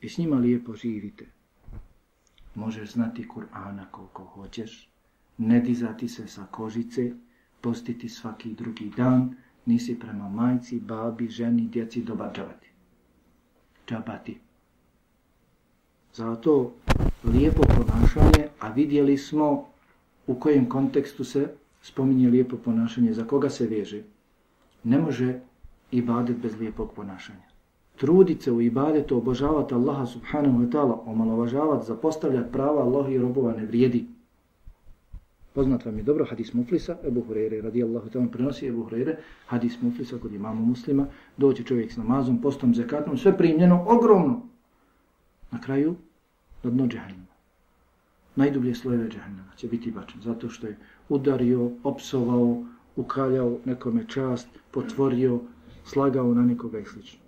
[0.00, 1.26] I s njima lijepo živite.
[2.54, 4.88] Možeš znati Kur'ana koliko hoćeš,
[5.38, 7.12] ne dizati se sa kožice,
[7.60, 9.34] postiti svaki drugi dan,
[9.66, 12.65] nisi prema majci, babi, ženi, djeci dobar džavati
[13.87, 14.37] džabati.
[16.13, 16.71] Zato
[17.23, 19.65] lijepo ponašanje, a vidjeli smo
[20.27, 21.47] u kojem kontekstu se
[21.81, 24.03] spominje lijepo ponašanje, za koga se veže.
[24.83, 25.39] Ne može
[25.91, 27.47] ibadet bez lijepog ponašanja.
[27.95, 33.53] Trudit se u ibadetu, obožavati Allaha subhanahu wa ta'ala, omalovažavati, zapostavljati prava Allaha i robova
[33.53, 34.05] ne vrijedi.
[35.57, 39.15] Poznat vam je dobro hadis Muflisa, Ebu Hureyre radijallahu ta'ala prenosi Ebu Hureyre,
[39.47, 44.41] hadis Muflisa kod imamo muslima, doći čovjek s namazom, postom, zekatom, sve primljeno, ogromno.
[45.51, 45.95] Na kraju,
[46.63, 47.33] na dno džahnama.
[48.35, 50.77] Najdublje slojeve džahnama će biti bačen, zato što je
[51.09, 52.63] udario, opsovao,
[52.95, 55.39] ukaljao nekome čast, potvorio,
[55.85, 57.19] slagao na nekoga i slično.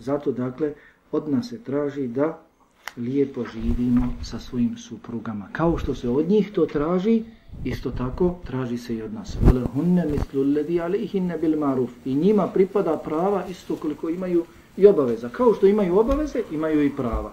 [0.00, 0.74] Zato, dakle,
[1.12, 2.47] od nas se traži da
[2.96, 5.48] lijepo živimo sa svojim suprugama.
[5.52, 7.22] Kao što se od njih to traži,
[7.64, 9.36] isto tako traži se i od nas.
[9.40, 11.90] Vole hunne mislu ledi alihinne bil maruf.
[12.04, 14.44] I njima pripada prava isto koliko imaju
[14.76, 15.28] i obaveza.
[15.28, 17.32] Kao što imaju obaveze, imaju i prava.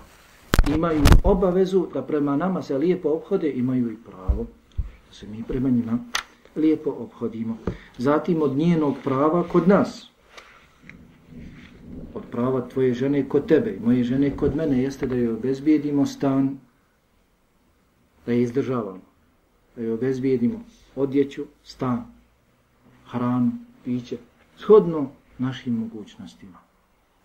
[0.75, 4.45] Imaju obavezu da prema nama se lijepo obhode, imaju i pravo
[4.77, 5.99] da se mi prema njima
[6.55, 7.57] lijepo obhodimo.
[7.97, 10.07] Zatim od njenog prava kod nas,
[12.15, 16.05] od prava tvoje žene kod tebe i moje žene kod mene jeste da joj obezbijedimo
[16.05, 16.57] stan,
[18.25, 19.01] da je izdržavamo,
[19.75, 20.63] da joj obezbijedimo
[20.95, 22.05] odjeću, stan,
[23.11, 23.51] hranu,
[23.83, 24.17] piće,
[24.57, 26.57] shodno našim mogućnostima.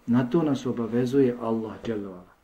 [0.07, 2.35] Na to nas obavezuje Allah dželovala.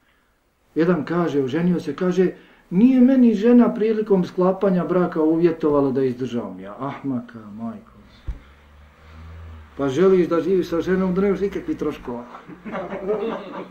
[0.75, 2.33] Jedan kaže, oženio se, kaže,
[2.71, 6.61] nije meni žena prilikom sklapanja braka uvjetovala da izdržavam.
[6.61, 7.96] Ja, ahmaka, majko,
[9.77, 12.25] Pa želiš da živiš sa ženom, da nemaš nikakvi troškova.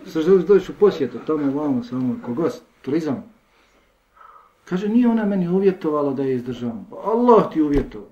[0.06, 3.24] Sa želiš doći u posjetu, tamo vamo, samo ko gost, turizam.
[4.66, 6.88] Kaže, nije ona meni uvjetovala da je izdržavam.
[6.90, 8.10] Pa Allah ti uvjetovao.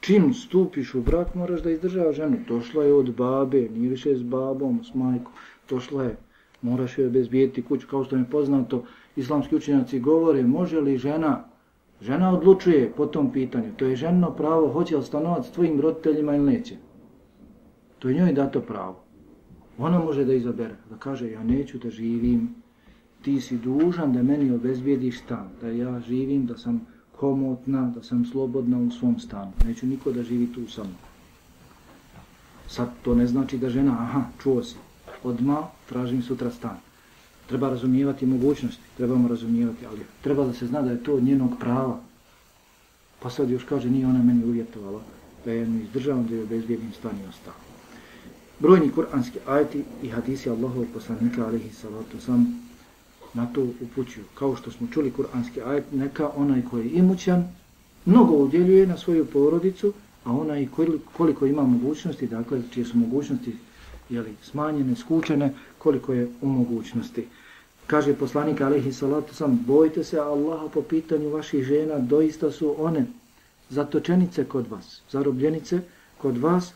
[0.00, 2.38] Čim stupiš u brak, moraš da izdržava ženu.
[2.48, 5.32] Došla je od babe, nije više s babom, s majkom.
[5.68, 6.16] Došla je,
[6.62, 7.86] moraš joj obezbijeti kuću.
[7.90, 8.84] Kao što je poznato,
[9.16, 11.44] islamski učenjaci govore, može li žena
[12.02, 13.72] Žena odlučuje po tom pitanju.
[13.76, 16.76] To je ženo pravo, hoće li stanovati s tvojim roditeljima ili neće.
[17.98, 18.98] To je njoj dato pravo.
[19.78, 22.62] Ona može da izabere, da kaže ja neću da živim
[23.22, 26.86] ti si dužan da meni obezbijediš stan, da ja živim, da sam
[27.16, 29.52] komotna, da sam slobodna u svom stanu.
[29.66, 30.96] Neću niko da živi tu sa mnom.
[32.66, 34.76] Sad to ne znači da žena, aha, čuo si,
[35.22, 36.76] odma tražim sutra stan.
[37.52, 42.00] Treba razumijevati mogućnosti, trebamo razumijevati, ali treba da se zna da je to njenog prava.
[43.22, 45.00] Pa sad još kaže, nije ona meni uvjetovala
[45.44, 47.52] da je mi izdržavam, da je obezbijedim stan i ostao.
[48.58, 52.60] Brojni kuranski ajti i hadisi Allahovog poslanika, alihi salatu sam,
[53.34, 54.24] na to upućuju.
[54.34, 57.48] Kao što smo čuli kuranski ajet, neka onaj koji je imućan,
[58.06, 59.92] mnogo udjeljuje na svoju porodicu,
[60.24, 60.68] a onaj
[61.12, 63.56] koliko ima mogućnosti, dakle, čije su mogućnosti
[64.10, 67.26] jeli, smanjene, skučene, koliko je u mogućnosti.
[67.92, 73.06] Kaže poslanik alaihi salatu sam, bojte se Allaha po pitanju vaših žena, doista su one
[73.70, 75.80] zatočenice kod vas, zarobljenice
[76.18, 76.72] kod vas,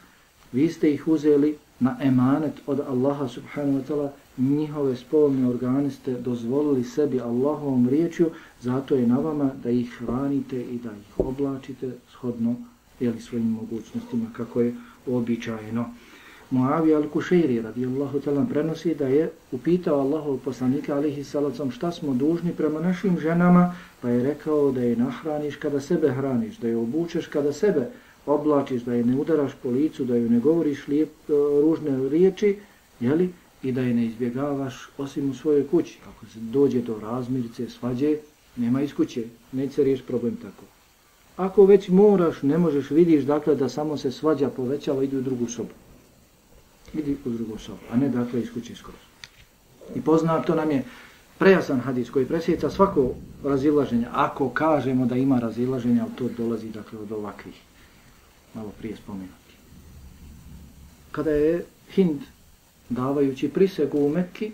[0.52, 4.08] vi ste ih uzeli na emanet od Allaha subhanahu wa ta'ala,
[4.38, 10.60] njihove spolne organe ste dozvolili sebi Allahovom riječju, zato je na vama da ih hranite
[10.60, 12.54] i da ih oblačite shodno
[13.00, 14.74] jeli, svojim mogućnostima kako je
[15.06, 15.84] običajeno.
[16.50, 22.52] Muavi al-Kušeiri radijallahu ta'ala prenosi da je upitao Allahov poslanika alihi salacom šta smo dužni
[22.52, 27.26] prema našim ženama, pa je rekao da je nahraniš kada sebe hraniš, da je obučeš
[27.26, 27.88] kada sebe
[28.26, 31.32] oblačiš, da je ne udaraš po licu, da ju ne govoriš lijep, e,
[31.62, 32.56] ružne riječi,
[33.00, 33.28] jeli,
[33.62, 35.98] i da je ne izbjegavaš osim u svojoj kući.
[36.08, 38.16] Ako se dođe do razmirice, svađe,
[38.56, 40.64] nema iz kuće, neće riješ problem tako.
[41.36, 45.46] Ako već moraš, ne možeš, vidiš dakle da samo se svađa povećava, idu u drugu
[45.46, 45.74] sobu.
[46.98, 48.96] Idi u drugu sobu, a ne dakle iz kuće skroz.
[49.94, 50.84] I poznato nam je
[51.38, 54.06] prejasan hadis koji presjeca svako razilaženje.
[54.12, 57.54] Ako kažemo da ima razilaženja, to dolazi dakle od ovakvih.
[58.54, 59.54] Malo prije spomenuti.
[61.12, 62.20] Kada je Hind
[62.88, 64.52] davajući prisegu u Mekki,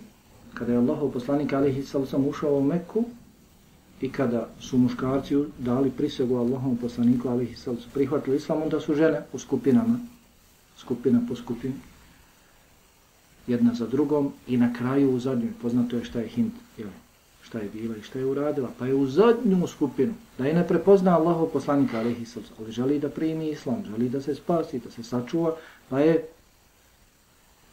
[0.55, 3.05] kada je Allahov poslanik alihi sallam ušao u Mekku
[4.01, 9.23] i kada su muškarci dali prisegu Allahovom poslaniku alihi sallam prihvatili islam, onda su žene
[9.33, 9.99] u skupinama,
[10.77, 11.75] skupina po skupini,
[13.47, 16.89] jedna za drugom i na kraju u zadnjoj, poznato je šta je Hind, jel,
[17.43, 20.69] šta je bila i šta je uradila, pa je u zadnju skupinu, da je ne
[20.69, 24.91] prepozna Allahov poslanika alihi sallam, ali želi da primi islam, želi da se spasi, da
[24.91, 25.57] se sačuva,
[25.89, 26.25] pa je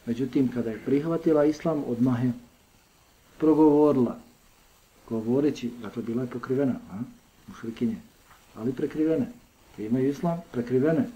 [0.06, 2.32] Međutim, kada je prihvatila islam, odmah je
[3.38, 4.18] progovorila,
[5.08, 6.98] govoreći, dakle, bila je pokrivena, a?
[7.48, 7.96] u šrikinje,
[8.56, 9.26] ali prekrivene.
[9.78, 11.08] Imaju islam, prekrivene.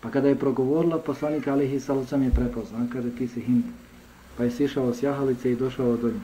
[0.00, 3.64] Pa kada je progovorila, poslanik Alihi Salucam je prepoznao, kaže, ti si hind.
[4.36, 6.20] Pa je sišao s jahalice i došao do nje.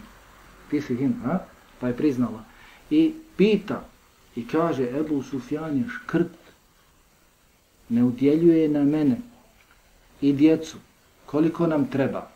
[0.70, 1.38] Ti si hind, a?
[1.80, 2.44] Pa je priznala.
[2.90, 3.84] I pita,
[4.36, 6.36] i kaže, Ebu Sufjan je škrt,
[7.88, 9.20] ne udjeljuje na mene
[10.20, 10.76] i djecu,
[11.26, 12.30] koliko nam treba?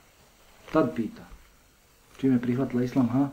[0.73, 1.29] Tad pita.
[2.19, 3.29] Čime je prihvatila islam, ha?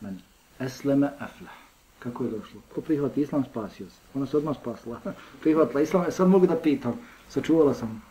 [0.00, 0.20] Men
[0.58, 1.67] esleme aflah.
[1.98, 2.60] Kako je došlo?
[2.74, 4.00] Ko prihvati islam, spasio se.
[4.14, 5.00] Ona se odmah spasla.
[5.42, 6.94] prihvatila islam, ja sad mogu da pitam.
[7.28, 8.02] Sačuvala sam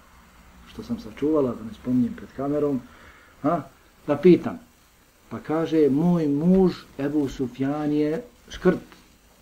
[0.67, 2.81] što sam sačuvala, da ne spominjem pred kamerom.
[3.41, 3.61] Ha?
[4.07, 4.59] Da pitam.
[5.29, 8.79] Pa kaže, moj muž Ebu Sufjan je škrt.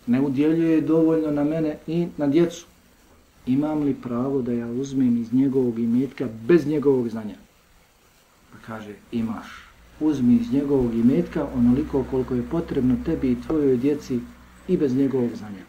[0.06, 2.66] Ne udjeljuje dovoljno na mene i na djecu
[3.46, 7.34] imam li pravo da ja uzmem iz njegovog imetka bez njegovog znanja?
[8.52, 9.46] Pa kaže, imaš.
[10.00, 14.20] Uzmi iz njegovog imetka onoliko koliko je potrebno tebi i tvojoj djeci
[14.68, 15.64] i bez njegovog znanja.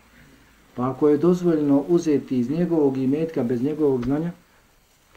[0.76, 4.32] Pa ako je dozvoljeno uzeti iz njegovog imetka bez njegovog znanja,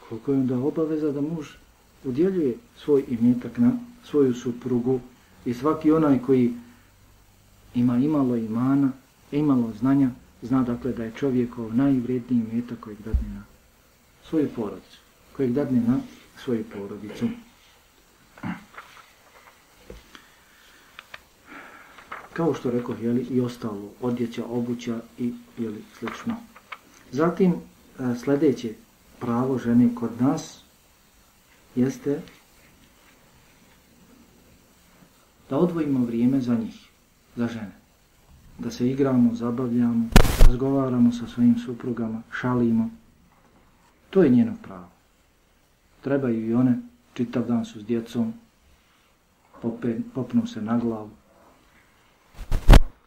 [0.09, 1.47] koliko je onda obaveza da muž
[2.03, 3.71] udjeljuje svoj imetak na
[4.03, 4.99] svoju suprugu
[5.45, 6.53] i svaki onaj koji
[7.75, 8.91] ima imalo imana,
[9.31, 10.09] imalo znanja,
[10.41, 13.43] zna dakle da je čovjekov najvredniji imetak kojeg dadne na
[14.29, 14.97] svoju porodicu,
[15.37, 15.99] kojeg dadne na
[16.43, 17.25] svoju porodicu.
[22.33, 26.35] Kao što rekao, jeli, i ostalo, odjeća, obuća i jeli, slično.
[27.11, 27.55] Zatim, e,
[28.23, 28.73] sljedeće
[29.19, 30.61] pravo žene kod nas
[31.75, 32.21] jeste
[35.49, 36.89] da odvojimo vrijeme za njih,
[37.35, 37.81] za žene
[38.61, 40.09] da se igramo, zabavljamo,
[40.47, 42.89] razgovaramo sa svojim suprugama, šalimo.
[44.09, 44.89] To je njeno pravo.
[46.01, 46.79] Trebaju i one,
[47.13, 48.33] čitav dan su s djecom,
[49.61, 51.09] pope, popnu se na glavu,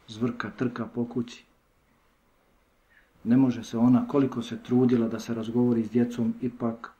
[0.09, 1.45] zvrka, trka po kući.
[3.25, 6.91] Ne može se ona, koliko se trudila da se razgovori s djecom, ipak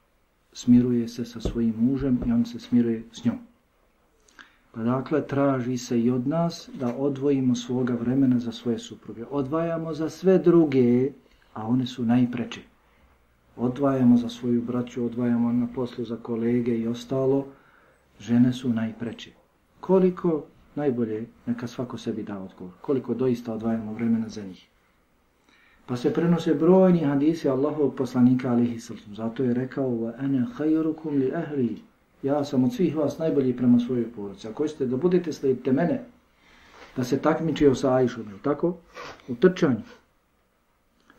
[0.53, 3.39] smiruje se sa svojim mužem i on se smiruje s njom.
[4.73, 9.25] Pa dakle, traži se i od nas da odvojimo svoga vremena za svoje supruge.
[9.31, 11.11] Odvajamo za sve druge,
[11.55, 12.61] a one su najpreče.
[13.57, 17.47] Odvajamo za svoju braću, odvajamo na poslu za kolege i ostalo.
[18.21, 19.31] Žene su najpreče.
[19.81, 20.45] Koliko
[20.75, 22.73] najbolje neka svako sebi da odgovor.
[22.81, 24.67] Koliko doista odvajamo vremena za njih.
[25.87, 29.15] Pa se prenose brojni hadisi Allahovog poslanika alihi sallam.
[29.15, 30.47] Zato je rekao, wa ana
[31.11, 31.83] li ahli.
[32.23, 34.49] Ja sam od svih vas najbolji prema svojoj porodici.
[34.49, 36.05] Ako ćete da budete slijedite mene,
[36.97, 38.77] da se takmičio sa Ajšom, je tako?
[39.29, 39.83] U trčanju.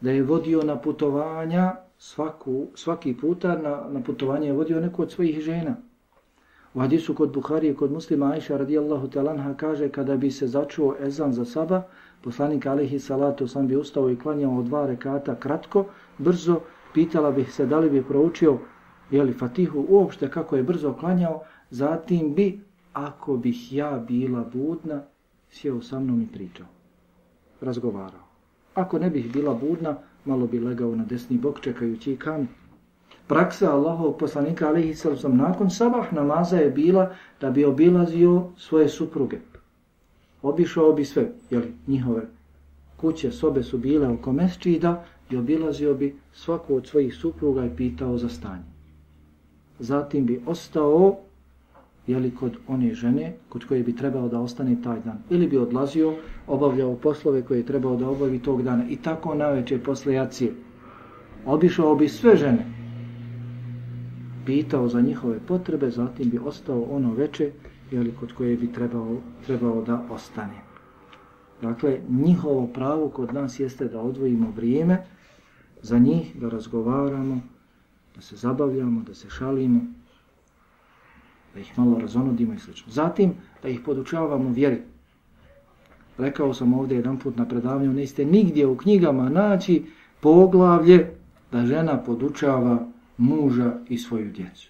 [0.01, 5.11] Da je vodio na putovanja svaku, svaki puta na, na putovanje je vodio neko od
[5.11, 5.75] svojih žena.
[6.75, 11.33] U hadisu kod Buharije, kod muslima Aisha radijallahu talanha kaže kada bi se začuo ezan
[11.33, 11.83] za saba,
[12.21, 15.85] poslanik alihi salatu sam bi ustao i klanjao dva rekata kratko,
[16.17, 16.59] brzo,
[16.93, 18.57] pitala bih se da li bi proučio
[19.11, 22.59] jeli, fatihu uopšte kako je brzo klanjao, zatim bi,
[22.93, 25.01] ako bih ja bila budna,
[25.49, 26.67] sjeo sa mnom i pričao,
[27.61, 28.25] razgovarao.
[28.73, 32.47] Ako ne bih bila budna, malo bi legao na desni bok čekajući kam.
[33.27, 37.11] Praksa Allahov poslanika alaihi sallam nakon sabah namaza je bila
[37.41, 39.37] da bi obilazio svoje supruge.
[40.41, 42.35] Obišao bi sve, jeli, njihove
[42.97, 48.17] kuće, sobe su bile oko mesčida i obilazio bi svaku od svojih supruga i pitao
[48.17, 48.63] za stanje.
[49.79, 51.17] Zatim bi ostao
[52.07, 55.17] jeli, kod one žene kod koje bi trebao da ostane taj dan.
[55.29, 56.13] Ili bi odlazio,
[56.47, 58.85] obavljao poslove koje je trebao da obavi tog dana.
[58.89, 60.53] I tako na večer posle jacije.
[61.45, 62.74] Obišao bi sve žene.
[64.45, 67.51] Pitao za njihove potrebe, zatim bi ostao ono veče
[67.91, 70.61] jeli, kod koje bi trebao, trebao da ostane.
[71.61, 75.05] Dakle, njihovo pravo kod nas jeste da odvojimo vrijeme
[75.81, 77.41] za njih, da razgovaramo,
[78.15, 79.81] da se zabavljamo, da se šalimo,
[81.53, 82.71] da ih malo razonodimo i sl.
[82.87, 83.33] Zatim,
[83.63, 84.81] da ih podučavamo vjeri.
[86.17, 89.85] Rekao sam ovdje jedan put na predavanju, ne ste nigdje u knjigama naći
[90.19, 91.11] poglavlje
[91.51, 92.87] da žena podučava
[93.17, 94.69] muža i svoju djecu.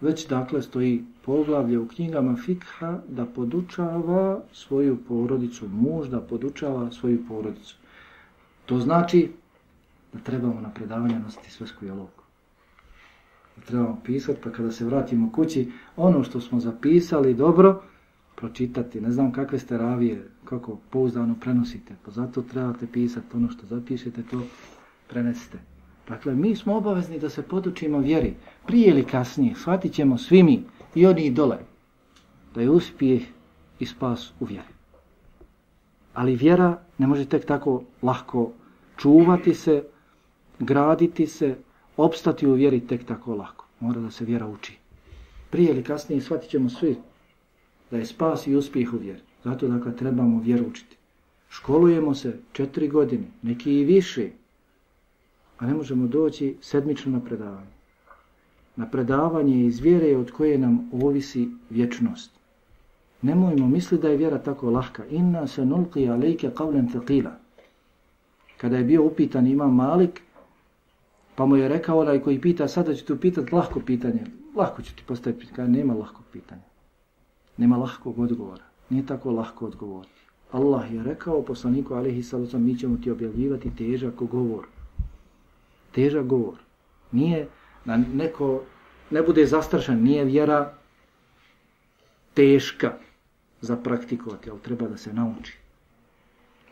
[0.00, 7.24] Već dakle stoji poglavlje u knjigama fikha da podučava svoju porodicu, muž da podučava svoju
[7.28, 7.76] porodicu.
[8.66, 9.32] To znači
[10.12, 12.24] da trebamo na predavanje nositi svesku jelovku
[13.66, 17.82] trebamo pisati, pa kada se vratimo kući, ono što smo zapisali dobro,
[18.36, 19.00] pročitati.
[19.00, 24.22] Ne znam kakve ste ravije, kako pouzdano prenosite, pa zato trebate pisati ono što zapišete,
[24.30, 24.42] to
[25.08, 25.58] prenesite.
[26.08, 28.34] Dakle, mi smo obavezni da se podučimo vjeri.
[28.66, 30.64] Prije ili kasnije, shvatit ćemo svi mi
[30.94, 31.58] i oni dole,
[32.54, 33.22] da je uspjeh
[33.78, 34.74] i spas u vjeri.
[36.14, 38.52] Ali vjera ne može tek tako lahko
[38.96, 39.82] čuvati se,
[40.58, 41.56] graditi se,
[41.96, 43.66] opstati u vjeri tek tako lako.
[43.80, 44.78] Mora da se vjera uči.
[45.50, 46.96] Prije ili kasnije shvatit ćemo svi
[47.90, 49.20] da je spas i uspjeh u vjeri.
[49.44, 50.96] Zato dakle trebamo vjeru učiti.
[51.48, 54.28] Školujemo se četiri godine, neki i više,
[55.58, 57.74] a ne možemo doći sedmično na predavanje.
[58.76, 62.30] Na predavanje iz vjere od koje nam ovisi vječnost.
[63.22, 65.06] Nemojmo misli da je vjera tako lahka.
[65.10, 67.30] Inna se nulqi alejke qavlen thaqila.
[68.56, 70.20] Kada je bio upitan imam Malik,
[71.34, 74.20] Pa mu je rekao onaj koji pita, sada ću ti upitati lahko pitanje.
[74.56, 75.68] Lahko ću ti postaviti pitanje.
[75.68, 76.62] Nema lahkog pitanja.
[77.56, 78.64] Nema lahkog odgovora.
[78.90, 80.20] Nije tako lahko odgovoriti.
[80.52, 84.66] Allah je rekao poslaniku alihi sallam, mi ćemo ti objavljivati težak govor.
[85.92, 86.54] Težak govor.
[87.12, 87.48] Nije
[87.84, 88.62] da neko
[89.10, 90.74] ne bude zastrašan, nije vjera
[92.34, 92.92] teška
[93.60, 95.58] za praktikovati, ali treba da se nauči.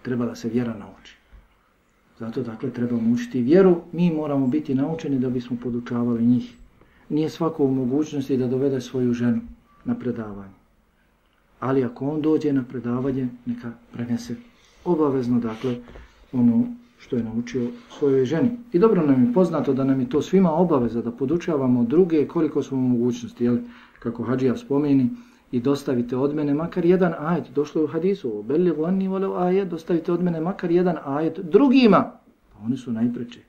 [0.02, 1.16] Treba da se vjera nauči.
[2.18, 6.54] Zato dakle trebamo učiti vjeru, mi moramo biti naučeni da bismo podučavali njih.
[7.08, 9.40] Nije svako u mogućnosti da dovede svoju ženu
[9.84, 10.61] na predavanje.
[11.62, 14.34] Ali ako on dođe na predavanje, neka prenese
[14.84, 15.76] obavezno dakle
[16.32, 16.64] ono
[16.98, 18.50] što je naučio svojoj ženi.
[18.72, 22.62] I dobro nam je poznato da nam je to svima obaveza da podučavamo druge koliko
[22.62, 23.58] smo u mogućnosti, jel,
[23.98, 25.10] kako Hadžija spomeni,
[25.52, 29.68] i dostavite od mene makar jedan ajet, došlo je u hadisu, beli glanni voleo ajet,
[29.68, 32.12] dostavite od mene makar jedan ajet drugima,
[32.52, 33.40] pa oni su najpreče.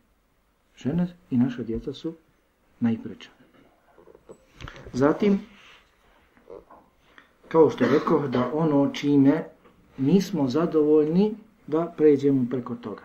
[0.78, 2.14] Žene i naša djeca su
[2.80, 3.30] najpreče.
[4.93, 5.39] Zatim,
[7.54, 9.43] kao što rekao, da ono čime
[9.97, 11.36] nismo zadovoljni,
[11.68, 13.04] da pređemo preko toga.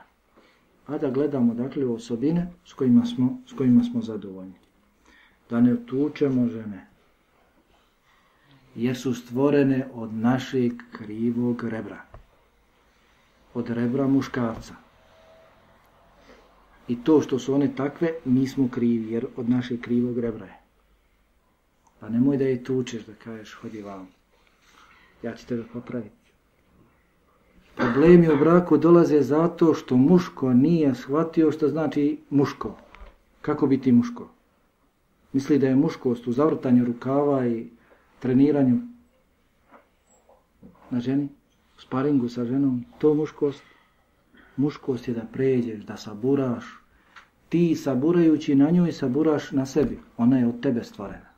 [0.86, 4.54] A da gledamo, dakle, osobine s kojima smo, s kojima smo zadovoljni.
[5.50, 6.86] Da ne tučemo žene,
[8.74, 12.02] jer su stvorene od našeg krivog rebra.
[13.54, 14.74] Od rebra muškarca.
[16.88, 20.58] I to što su one takve, mi smo krivi, jer od našeg krivog rebra je.
[22.00, 24.17] Pa nemoj da je tučeš, da kažeš, hodi vam.
[25.22, 26.18] Ja ću tebe popraviti.
[27.76, 32.76] Problemi u braku dolaze zato što muško nije shvatio što znači muško.
[33.40, 34.28] Kako biti muško?
[35.32, 37.66] Misli da je muškost u zavrtanju rukava i
[38.18, 38.78] treniranju
[40.90, 41.28] na ženi,
[41.78, 43.62] u sparingu sa ženom, to muškost.
[44.56, 46.64] Muškost je da pređeš, da saburaš.
[47.48, 49.98] Ti saburajući na njoj, saburaš na sebi.
[50.16, 51.28] Ona je od tebe stvorena.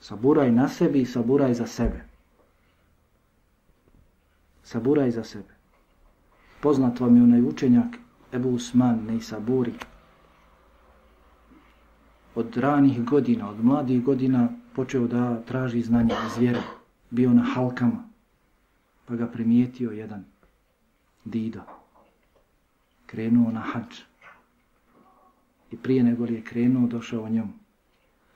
[0.00, 2.15] Saburaj na sebi i saburaj za sebe.
[4.66, 5.54] Sabura iza sebe.
[6.60, 7.96] Poznat vam je onaj učenjak
[8.32, 9.74] Ebu Usman, ne saburi.
[12.34, 16.62] Od ranih godina, od mladih godina počeo da traži znanje iz vjere.
[17.10, 18.08] Bio na halkama.
[19.04, 20.24] Pa ga primijetio jedan
[21.24, 21.60] dido.
[23.06, 24.02] Krenuo na hađ.
[25.70, 27.52] I prije nego li je krenuo, došao o njom.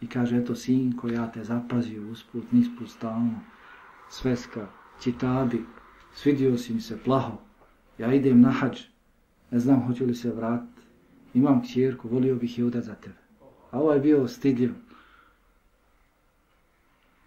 [0.00, 3.40] I kaže, eto, sinko, ja te zapazio usput, nisput, stalno.
[4.10, 4.66] Sveska,
[5.00, 5.64] čitabi,
[6.14, 7.38] svidio si mi se plaho.
[7.98, 8.80] Ja idem na hađ,
[9.50, 10.80] ne znam hoću li se vratiti.
[11.34, 13.18] Imam kćerku, volio bih je udat za tebe.
[13.70, 14.72] A ovaj je bio stidljiv.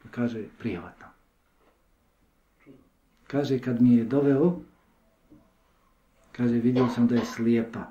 [0.03, 1.07] Pa kaže, prijevatno.
[3.27, 4.59] Kaže, kad mi je doveo,
[6.31, 7.86] kaže, vidio sam da je slijepa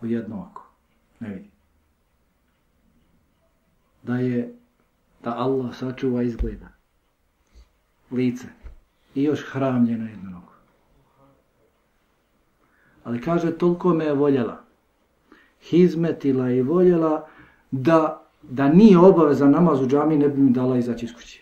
[0.00, 0.66] u jedno oko.
[1.20, 1.50] Ne vidi.
[4.02, 4.54] Da je,
[5.24, 6.68] da Allah sačuva izgleda.
[8.10, 8.61] Lice.
[9.14, 10.52] I još hramljeno jednu nogu.
[13.04, 14.60] Ali kaže, toliko me je voljela.
[15.62, 17.28] Hizmetila i voljela
[17.70, 21.40] da, da nije obaveza namaz u džami, ne bi mi dala izaći iz kuće.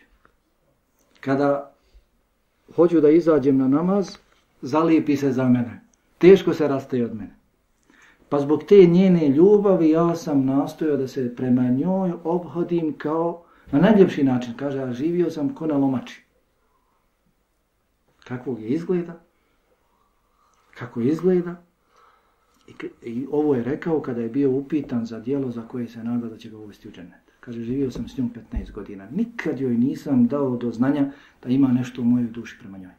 [1.20, 1.72] Kada
[2.76, 4.16] hoću da izađem na namaz,
[4.62, 5.80] zalijepi se za mene.
[6.18, 7.34] Teško se rastaje od mene.
[8.28, 13.42] Pa zbog te njene ljubavi ja sam nastojao da se prema njoj obhodim kao
[13.72, 14.54] na najljepši način.
[14.56, 16.22] Kaže, a živio sam ko na lomači.
[18.30, 19.20] Kakvog je izgleda?
[20.78, 21.62] Kako izgleda?
[22.68, 22.72] I,
[23.02, 26.36] I ovo je rekao kada je bio upitan za dijelo za koje se nada da
[26.36, 27.20] će ga uvesti u džennet.
[27.40, 29.08] Kaže, živio sam s njom 15 godina.
[29.10, 31.12] Nikad joj nisam dao do znanja
[31.42, 32.92] da ima nešto u mojoj duši prema njoj.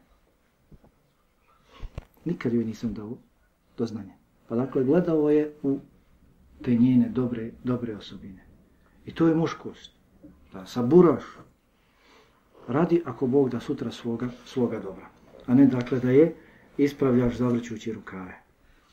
[2.24, 3.16] Nikad joj nisam dao
[3.78, 4.14] do znanja.
[4.48, 5.78] Pa dakle, gledao je u
[6.62, 8.44] te njene dobre, dobre osobine.
[9.06, 9.92] I to je muškost.
[10.52, 11.24] Da saburaš.
[12.68, 15.21] Radi ako Bog da sutra svoga, svoga dobra.
[15.46, 16.34] A ne dakle da je
[16.78, 18.34] ispravljaš zavrćući rukave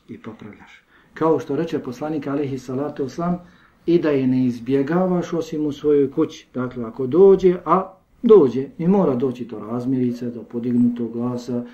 [0.09, 0.81] i popravljaš.
[1.13, 3.39] Kao što reče poslanik alihi salatu oslam,
[3.85, 6.47] i da je ne izbjegavaš osim u svojoj kući.
[6.53, 11.65] Dakle, ako dođe, a dođe, i mora doći do razmirice, do podignutog glasa,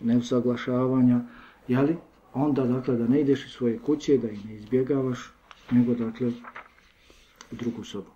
[0.00, 1.20] neusaglašavanja,
[1.68, 1.96] jeli?
[2.34, 5.32] onda, dakle, da ne ideš iz svoje kuće, da je ne izbjegavaš,
[5.70, 6.28] nego, dakle,
[7.52, 8.10] u drugu sobu.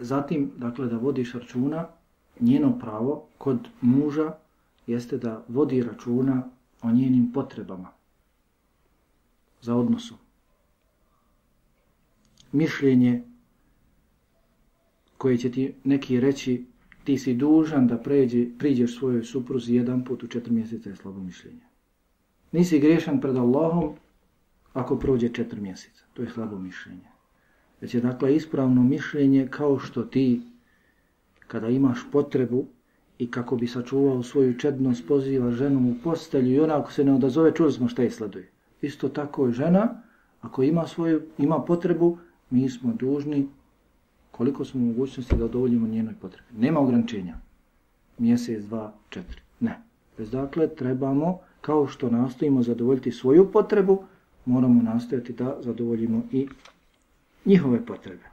[0.00, 1.88] Zatim, dakle, da vodiš računa,
[2.40, 4.32] njeno pravo kod muža
[4.86, 6.48] jeste da vodi računa
[6.82, 7.88] o njenim potrebama
[9.60, 10.16] za odnosom.
[12.52, 13.24] Mišljenje
[15.18, 16.64] koje će ti neki reći
[17.04, 21.20] ti si dužan da pređe, priđeš svojoj supruzi jedan put u četiri mjeseca je slabo
[21.20, 21.66] mišljenje.
[22.52, 23.94] Nisi grešan pred Allahom
[24.72, 26.04] ako prođe četiri mjeseca.
[26.14, 27.09] To je slabo mišljenje.
[27.80, 30.40] Već je dakle ispravno mišljenje kao što ti
[31.46, 32.64] kada imaš potrebu
[33.18, 37.12] i kako bi sačuvao svoju čednost poziva ženu u postelju i ona ako se ne
[37.12, 38.48] odazove, čuli smo šta je sleduje.
[38.82, 40.02] Isto tako je žena,
[40.40, 42.18] ako ima svoju, ima potrebu,
[42.50, 43.48] mi smo dužni
[44.30, 46.48] koliko smo mogućnosti da odovoljimo njenoj potrebi.
[46.58, 47.34] Nema ograničenja.
[48.18, 49.40] Mjesec, dva, četiri.
[49.60, 49.82] Ne.
[50.18, 54.02] Bez dakle, trebamo, kao što nastojimo zadovoljiti svoju potrebu,
[54.44, 56.48] moramo nastojati da zadovoljimo i
[57.44, 58.24] njihove potrebe.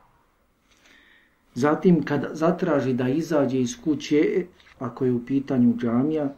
[1.54, 4.46] Zatim, kad zatraži da izađe iz kuće,
[4.80, 6.34] ako je u pitanju džamija,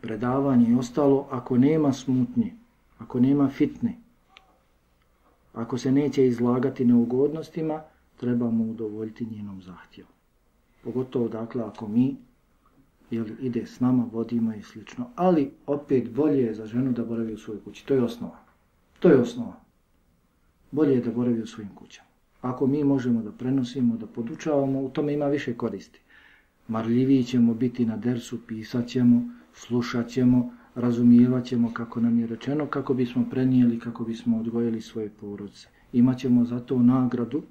[0.00, 2.54] predavanje i ostalo, ako nema smutnje,
[2.98, 3.96] ako nema fitne,
[5.52, 7.82] ako se neće izlagati neugodnostima,
[8.16, 10.08] trebamo udovoljiti njenom zahtjevu.
[10.84, 12.16] Pogotovo, dakle, ako mi
[13.10, 15.10] jel, ide s nama, vodimo i slično.
[15.16, 17.86] Ali, opet, bolje je za ženu da boravi u svojoj kući.
[17.86, 18.38] To je osnova.
[18.98, 19.63] To je osnova.
[20.74, 22.08] Bolje je da boravi u svojim kućama.
[22.42, 26.00] Ako mi možemo da prenosimo, da podučavamo, u tome ima više koristi.
[26.68, 29.20] Marljiviji ćemo biti na dersu, pisat ćemo,
[29.52, 30.40] slušat ćemo,
[30.74, 35.68] razumijevat ćemo kako nam je rečeno, kako bismo prenijeli, kako bismo odgojili svoje porodce.
[35.92, 37.42] Imaćemo za to nagradu.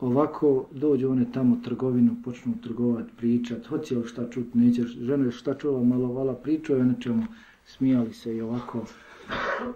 [0.00, 5.54] Ovako dođu one tamo trgovinu, počnu trgovati, pričat, hoće li šta čut, neće, žena šta
[5.54, 7.26] čula, malo vala, pričaju o nečemu,
[7.64, 8.84] smijali se i ovako.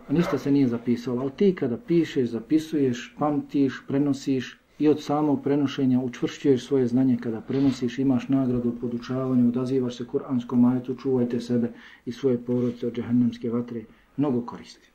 [0.09, 5.43] A ništa se nije zapisalo, ali ti kada pišeš, zapisuješ, pamtiš, prenosiš, i od samog
[5.43, 11.41] prenošenja učvršćuješ svoje znanje kada prenosiš, imaš nagradu u podučavanju, odazivaš se kuranskom majetu, čuvajte
[11.41, 11.73] sebe
[12.05, 13.83] i svoje porodice od džahannamske vatre,
[14.17, 14.91] mnogo koristi.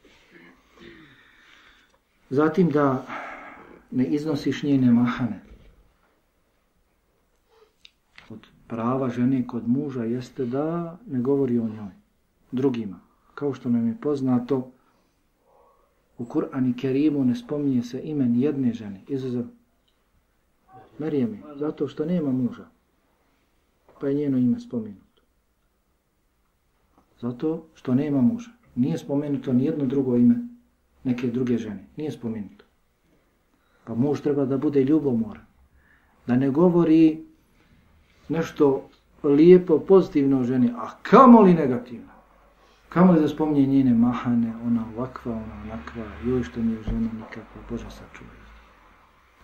[2.29, 3.05] Zatim da
[3.91, 5.39] ne iznosiš njene mahane.
[8.29, 11.93] Od prava žene kod muža jeste da ne govori o njoj
[12.51, 13.04] drugima.
[13.35, 14.71] Kao što nam je poznato,
[16.17, 19.45] u Kur'an i Kerimu ne spominje se imen jedne žene, izuzev
[20.99, 22.65] Marijeme, zato što nema muža,
[24.01, 25.21] pa je njeno ime spomenuto.
[27.21, 28.51] Zato što nema muža.
[28.75, 30.35] Nije spomenuto ni jedno drugo ime
[31.03, 31.85] neke druge žene.
[31.97, 32.65] Nije spomenuto.
[33.85, 35.45] Pa muž treba da bude ljubomoran.
[36.27, 37.23] Da ne govori
[38.29, 38.89] nešto
[39.23, 42.14] lijepo, pozitivno o ženi, a kamo li negativno?
[42.95, 47.09] Kamo li da spominje njene mahane, ona ovakva, ona onakva, joj što mi je žena
[47.13, 48.35] nikakva, Bože sačuvaj.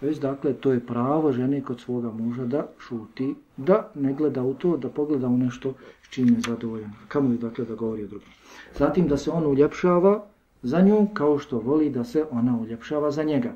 [0.01, 4.53] Već dakle, to je pravo žene kod svoga muža da šuti, da ne gleda u
[4.53, 6.91] to, da pogleda u nešto s čim je zadovoljan.
[7.07, 8.29] Kamo li dakle da govori o drugom.
[8.77, 10.25] Zatim da se on uljepšava
[10.61, 13.51] za nju kao što voli da se ona uljepšava za njega.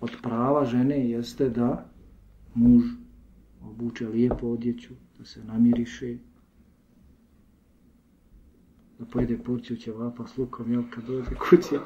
[0.00, 1.86] Od prava žene jeste da
[2.54, 2.82] muž
[3.62, 6.16] obuče lijepo odjeću, da se namiriše,
[9.00, 11.78] da pojede porciju ćevapa s lukom, jel, kad dođe kuće,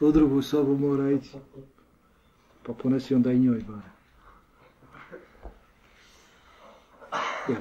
[0.00, 1.36] u drugu sobu mora ići,
[2.66, 3.94] pa ponesi onda i njoj bare.
[7.48, 7.56] Ja.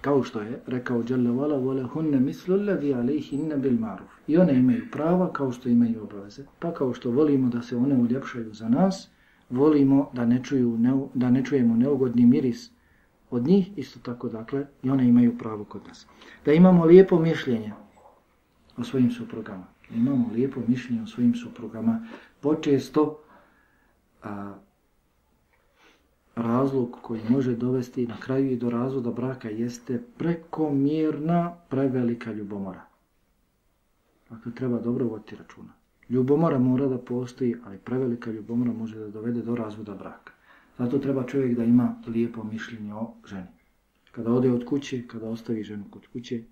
[0.00, 4.14] Kao što je rekao Jalla wala wala hunne mislu alladhi alayhinna bil ma'ruf.
[4.26, 6.44] I one imaju prava kao što imaju obaveze.
[6.58, 9.08] Pa kao što volimo da se one uljepšaju za nas,
[9.50, 12.70] volimo da ne, čuju, ne, da ne čujemo neugodni miris
[13.30, 16.06] od njih, isto tako dakle, i one imaju pravo kod nas.
[16.44, 17.72] Da imamo lijepo mišljenje
[18.76, 19.66] o svojim suprugama.
[19.90, 22.06] Da imamo lijepo mišljenje o svojim suprugama.
[22.40, 23.18] Počesto
[24.22, 24.54] a,
[26.36, 32.82] razlog koji može dovesti na kraju i do razvoda braka jeste prekomjerna prevelika ljubomora.
[34.30, 35.72] Dakle, treba dobro voditi računa.
[36.08, 40.33] Ljubomora mora da postoji, ali prevelika ljubomora može da dovede do razvoda braka.
[40.78, 43.46] Zato treba čovjek da ima lijepo mišljenje o ženi.
[44.12, 46.42] Kada ode od kuće, kada ostavi ženu kod kuće,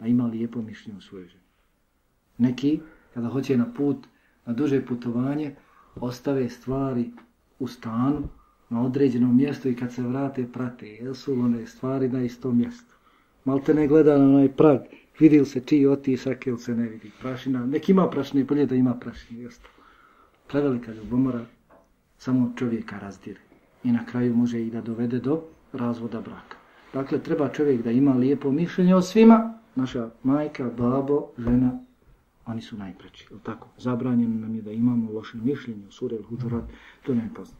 [0.00, 1.42] da ima lijepo mišljenje o svojoj ženi.
[2.38, 2.80] Neki,
[3.14, 4.06] kada hoće na put,
[4.46, 5.54] na duže putovanje,
[5.94, 7.10] ostave stvari
[7.58, 8.28] u stanu,
[8.70, 10.86] na određenom mjestu i kad se vrate, prate.
[10.86, 12.94] Jesu one stvari na istom mjestu.
[13.44, 14.78] Malte ne gleda na onaj prag,
[15.20, 17.10] vidi li se čiji otisak ili se ne vidi.
[17.20, 19.40] Prašina, nek ima prašine, bolje da ima prašine.
[19.40, 19.60] Jesu.
[20.48, 21.44] Prevelika ljubomora,
[22.22, 23.40] samo čovjeka razdire.
[23.84, 25.42] I na kraju može i da dovede do
[25.72, 26.56] razvoda braka.
[26.92, 29.58] Dakle, treba čovjek da ima lijepo mišljenje o svima.
[29.74, 31.72] Naša majka, babo, žena,
[32.46, 33.26] oni su najpreći.
[33.42, 36.64] Tako, zabranjeno nam je da imamo loše mišljenje o sure ili huđurat,
[37.02, 37.56] to ne pozna.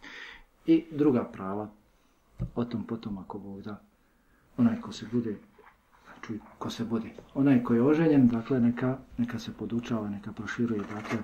[0.66, 1.68] I druga prava,
[2.54, 3.80] o tom potom ako Bog da,
[4.56, 5.36] onaj ko se bude,
[6.26, 10.80] čuj, ko se bude, onaj ko je oženjen, dakle, neka, neka se podučava, neka proširuje,
[10.94, 11.18] dakle,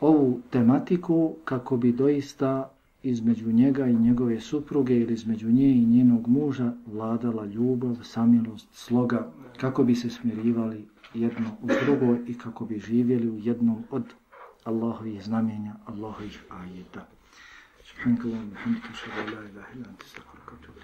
[0.00, 2.70] ovu tematiku kako bi doista
[3.02, 9.32] između njega i njegove supruge ili između nje i njenog muža vladala ljubav, samilost, sloga,
[9.60, 10.84] kako bi se smirivali
[11.14, 14.04] jedno u drugo i kako bi živjeli u jednom od
[14.64, 17.06] Allahovih znamenja, Allahovih ajeta.
[17.84, 19.70] Subhanakallahu wa bihamdika, ashhadu la ilaha